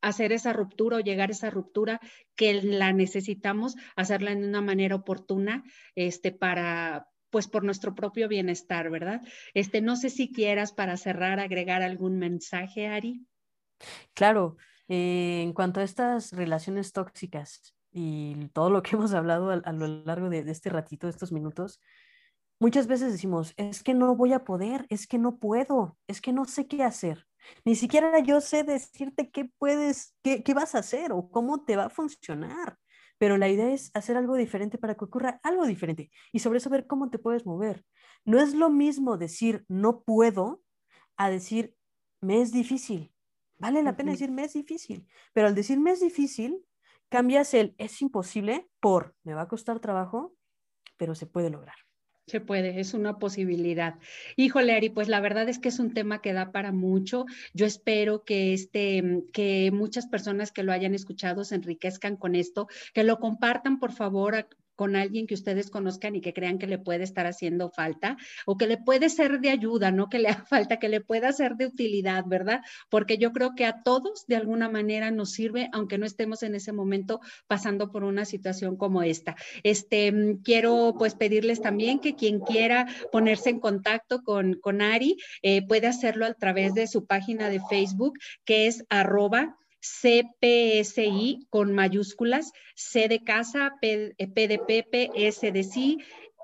hacer 0.00 0.32
esa 0.32 0.54
ruptura 0.54 0.96
o 0.96 1.00
llegar 1.00 1.28
a 1.28 1.32
esa 1.32 1.50
ruptura 1.50 2.00
que 2.34 2.62
la 2.62 2.92
necesitamos 2.92 3.76
hacerla 3.94 4.34
de 4.34 4.48
una 4.48 4.62
manera 4.62 4.94
oportuna, 4.94 5.64
este, 5.94 6.32
para, 6.32 7.08
pues 7.30 7.48
por 7.48 7.64
nuestro 7.64 7.94
propio 7.94 8.28
bienestar, 8.28 8.90
¿verdad? 8.90 9.22
Este, 9.54 9.80
no 9.80 9.96
sé 9.96 10.10
si 10.10 10.32
quieras 10.32 10.72
para 10.72 10.96
cerrar 10.96 11.40
agregar 11.40 11.82
algún 11.82 12.18
mensaje, 12.18 12.86
Ari. 12.88 13.26
Claro, 14.14 14.56
en 14.88 15.52
cuanto 15.52 15.80
a 15.80 15.84
estas 15.84 16.32
relaciones 16.32 16.92
tóxicas 16.92 17.74
y 17.92 18.48
todo 18.52 18.70
lo 18.70 18.82
que 18.82 18.90
hemos 18.96 19.12
hablado 19.14 19.50
a, 19.50 19.72
lo 19.72 19.86
largo 19.86 20.28
de, 20.28 20.44
de, 20.44 20.52
este 20.52 20.70
ratito, 20.70 21.06
de 21.06 21.12
estos 21.12 21.32
minutos, 21.32 21.80
muchas 22.58 22.86
veces 22.86 23.12
decimos, 23.12 23.52
es 23.56 23.82
que 23.82 23.94
no 23.94 24.14
voy 24.16 24.32
a 24.32 24.44
poder, 24.44 24.86
es 24.88 25.06
que 25.06 25.18
no 25.18 25.38
puedo, 25.38 25.98
es 26.06 26.20
que 26.20 26.32
no 26.32 26.44
sé 26.44 26.66
qué 26.66 26.82
hacer. 26.82 27.26
Ni 27.64 27.76
siquiera 27.76 28.18
yo 28.20 28.40
sé 28.40 28.64
decirte 28.64 29.30
qué 29.30 29.50
puedes, 29.58 30.14
qué, 30.22 30.42
qué 30.42 30.54
vas 30.54 30.74
a 30.74 30.78
hacer 30.78 31.12
o 31.12 31.28
cómo 31.30 31.64
te 31.64 31.76
va 31.76 31.86
a 31.86 31.90
funcionar. 31.90 32.78
Pero 33.18 33.38
la 33.38 33.48
idea 33.48 33.72
es 33.72 33.90
hacer 33.94 34.16
algo 34.16 34.36
diferente 34.36 34.78
para 34.78 34.94
que 34.94 35.04
ocurra 35.04 35.40
algo 35.42 35.66
diferente 35.66 36.10
y 36.32 36.40
sobre 36.40 36.58
eso 36.58 36.70
ver 36.70 36.86
cómo 36.86 37.10
te 37.10 37.18
puedes 37.18 37.46
mover. 37.46 37.84
No 38.24 38.40
es 38.40 38.54
lo 38.54 38.70
mismo 38.70 39.16
decir 39.16 39.64
no 39.68 40.02
puedo 40.02 40.62
a 41.16 41.30
decir 41.30 41.74
me 42.20 42.42
es 42.42 42.52
difícil. 42.52 43.12
Vale 43.58 43.82
la 43.82 43.96
pena 43.96 44.12
decir 44.12 44.30
me 44.30 44.44
es 44.44 44.52
difícil, 44.52 45.06
pero 45.32 45.46
al 45.46 45.54
decir 45.54 45.80
me 45.80 45.92
es 45.92 46.00
difícil, 46.00 46.62
cambias 47.08 47.54
el 47.54 47.74
es 47.78 48.02
imposible 48.02 48.68
por 48.80 49.16
me 49.22 49.32
va 49.32 49.42
a 49.42 49.48
costar 49.48 49.80
trabajo, 49.80 50.34
pero 50.98 51.14
se 51.14 51.26
puede 51.26 51.48
lograr. 51.50 51.85
Se 52.26 52.40
puede, 52.40 52.80
es 52.80 52.92
una 52.92 53.20
posibilidad. 53.20 54.00
Híjole, 54.34 54.74
Ari, 54.74 54.90
pues 54.90 55.06
la 55.06 55.20
verdad 55.20 55.48
es 55.48 55.60
que 55.60 55.68
es 55.68 55.78
un 55.78 55.94
tema 55.94 56.20
que 56.20 56.32
da 56.32 56.50
para 56.50 56.72
mucho. 56.72 57.24
Yo 57.54 57.66
espero 57.66 58.24
que 58.24 58.52
este, 58.52 59.22
que 59.32 59.70
muchas 59.72 60.08
personas 60.08 60.50
que 60.50 60.64
lo 60.64 60.72
hayan 60.72 60.92
escuchado 60.92 61.44
se 61.44 61.54
enriquezcan 61.54 62.16
con 62.16 62.34
esto, 62.34 62.66
que 62.94 63.04
lo 63.04 63.20
compartan, 63.20 63.78
por 63.78 63.92
favor, 63.92 64.48
con 64.76 64.94
alguien 64.94 65.26
que 65.26 65.34
ustedes 65.34 65.70
conozcan 65.70 66.14
y 66.14 66.20
que 66.20 66.32
crean 66.32 66.58
que 66.58 66.66
le 66.66 66.78
puede 66.78 67.02
estar 67.02 67.26
haciendo 67.26 67.70
falta 67.70 68.16
o 68.44 68.56
que 68.56 68.66
le 68.66 68.76
puede 68.76 69.08
ser 69.08 69.40
de 69.40 69.50
ayuda, 69.50 69.90
no 69.90 70.08
que 70.08 70.18
le 70.18 70.28
haga 70.28 70.44
falta, 70.44 70.78
que 70.78 70.88
le 70.88 71.00
pueda 71.00 71.32
ser 71.32 71.56
de 71.56 71.66
utilidad, 71.66 72.24
¿verdad? 72.26 72.60
Porque 72.90 73.18
yo 73.18 73.32
creo 73.32 73.54
que 73.54 73.64
a 73.64 73.82
todos 73.82 74.26
de 74.26 74.36
alguna 74.36 74.68
manera 74.68 75.10
nos 75.10 75.32
sirve, 75.32 75.68
aunque 75.72 75.98
no 75.98 76.06
estemos 76.06 76.42
en 76.42 76.54
ese 76.54 76.72
momento 76.72 77.20
pasando 77.46 77.90
por 77.90 78.04
una 78.04 78.24
situación 78.24 78.76
como 78.76 79.02
esta. 79.02 79.36
Este, 79.62 80.38
quiero 80.44 80.94
pues 80.98 81.14
pedirles 81.14 81.60
también 81.60 81.98
que 81.98 82.14
quien 82.14 82.40
quiera 82.40 82.86
ponerse 83.10 83.50
en 83.50 83.60
contacto 83.60 84.22
con, 84.22 84.54
con 84.54 84.82
Ari 84.82 85.16
eh, 85.42 85.66
puede 85.66 85.86
hacerlo 85.86 86.26
a 86.26 86.34
través 86.34 86.74
de 86.74 86.86
su 86.86 87.06
página 87.06 87.48
de 87.48 87.60
Facebook, 87.68 88.18
que 88.44 88.66
es 88.66 88.84
arroba 88.88 89.56
CPSI 90.02 91.46
con 91.50 91.72
mayúsculas, 91.72 92.52
C 92.74 93.08
de 93.08 93.22
casa, 93.22 93.74
P, 93.80 94.14
de 94.18 94.58
Pepe, 94.66 95.10
S 95.14 95.52
de 95.52 95.62
sí 95.62 95.98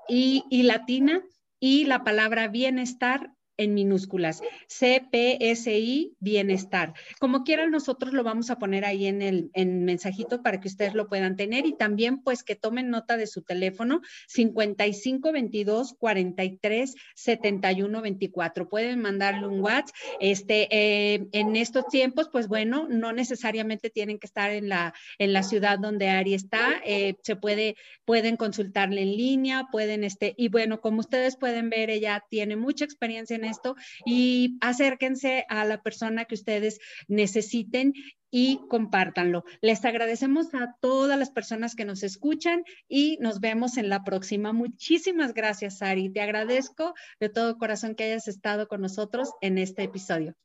y, 0.07 0.43
y 0.49 0.63
latina 0.63 1.21
y 1.59 1.85
la 1.85 2.03
palabra 2.03 2.47
bienestar 2.47 3.32
en 3.57 3.73
minúsculas, 3.73 4.41
CPSI 4.67 6.15
Bienestar. 6.19 6.93
Como 7.19 7.43
quieran, 7.43 7.71
nosotros 7.71 8.13
lo 8.13 8.23
vamos 8.23 8.49
a 8.49 8.57
poner 8.57 8.85
ahí 8.85 9.05
en 9.05 9.21
el 9.21 9.51
en 9.53 9.85
mensajito 9.85 10.41
para 10.41 10.59
que 10.59 10.67
ustedes 10.67 10.93
lo 10.93 11.07
puedan 11.07 11.35
tener 11.35 11.65
y 11.65 11.75
también 11.75 12.23
pues 12.23 12.43
que 12.43 12.55
tomen 12.55 12.89
nota 12.89 13.17
de 13.17 13.27
su 13.27 13.41
teléfono 13.41 14.01
55 14.27 15.31
22 15.31 15.93
43 15.99 16.95
71 17.15 18.01
24. 18.01 18.69
Pueden 18.69 19.01
mandarle 19.01 19.47
un 19.47 19.61
WhatsApp. 19.61 19.95
Este, 20.19 20.67
eh, 20.71 21.27
en 21.31 21.55
estos 21.55 21.87
tiempos, 21.87 22.29
pues 22.31 22.47
bueno, 22.47 22.87
no 22.89 23.11
necesariamente 23.11 23.89
tienen 23.89 24.19
que 24.19 24.27
estar 24.27 24.51
en 24.51 24.69
la, 24.69 24.93
en 25.17 25.33
la 25.33 25.43
ciudad 25.43 25.79
donde 25.79 26.09
Ari 26.09 26.33
está. 26.33 26.81
Eh, 26.85 27.15
se 27.21 27.35
puede, 27.35 27.75
pueden 28.05 28.37
consultarle 28.37 29.01
en 29.01 29.15
línea, 29.15 29.67
pueden, 29.71 30.03
este, 30.03 30.33
y 30.37 30.49
bueno, 30.49 30.81
como 30.81 30.99
ustedes 30.99 31.37
pueden 31.37 31.69
ver, 31.69 31.89
ella 31.89 32.23
tiene 32.29 32.55
mucha 32.55 32.85
experiencia 32.85 33.35
esto 33.45 33.75
y 34.05 34.57
acérquense 34.61 35.45
a 35.49 35.65
la 35.65 35.81
persona 35.81 36.25
que 36.25 36.35
ustedes 36.35 36.79
necesiten 37.07 37.93
y 38.31 38.59
compártanlo. 38.67 39.43
Les 39.61 39.85
agradecemos 39.85 40.55
a 40.55 40.75
todas 40.81 41.19
las 41.19 41.29
personas 41.29 41.75
que 41.75 41.85
nos 41.85 42.01
escuchan 42.01 42.63
y 42.87 43.17
nos 43.21 43.39
vemos 43.39 43.77
en 43.77 43.89
la 43.89 44.03
próxima. 44.03 44.53
Muchísimas 44.53 45.35
gracias, 45.35 45.83
Ari. 45.83 46.11
Te 46.11 46.21
agradezco 46.21 46.95
de 47.19 47.29
todo 47.29 47.59
corazón 47.59 47.93
que 47.93 48.05
hayas 48.05 48.27
estado 48.27 48.67
con 48.67 48.81
nosotros 48.81 49.29
en 49.41 49.59
este 49.59 49.83
episodio. 49.83 50.35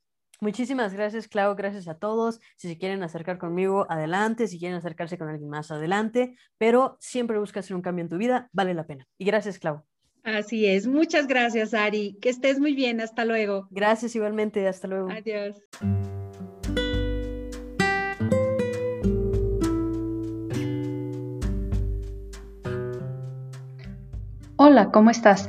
Muchísimas 0.41 0.93
gracias, 0.93 1.27
Clau. 1.27 1.57
Gracias 1.57 1.89
a 1.89 1.95
todos. 1.99 2.41
Si 2.57 2.69
se 2.69 2.79
quieren 2.79 3.03
acercar 3.03 3.39
conmigo, 3.39 3.87
adelante. 3.89 4.47
Si 4.47 4.59
quieren 4.59 4.77
acercarse 4.77 5.19
con 5.19 5.29
alguien 5.29 5.49
más, 5.49 5.71
adelante. 5.71 6.37
Pero 6.59 6.99
siempre 7.01 7.39
busca 7.39 7.61
hacer 7.61 7.75
un 7.75 7.83
cambio 7.83 8.03
en 8.03 8.09
tu 8.11 8.19
vida, 8.19 8.49
vale 8.53 8.75
la 8.75 8.87
pena. 8.87 9.09
Y 9.17 9.25
gracias, 9.25 9.59
Clau. 9.59 9.88
Así 10.37 10.67
es. 10.67 10.87
Muchas 10.87 11.27
gracias, 11.27 11.73
Ari. 11.73 12.19
Que 12.21 12.29
estés 12.29 12.61
muy 12.61 12.75
bien. 12.75 13.01
Hasta 13.01 13.25
luego. 13.25 13.67
Gracias 13.71 14.15
igualmente. 14.15 14.67
Hasta 14.69 14.87
luego. 14.87 15.09
Adiós. 15.11 15.63
Hola, 24.61 24.91
¿cómo 24.91 25.11
estás? 25.11 25.49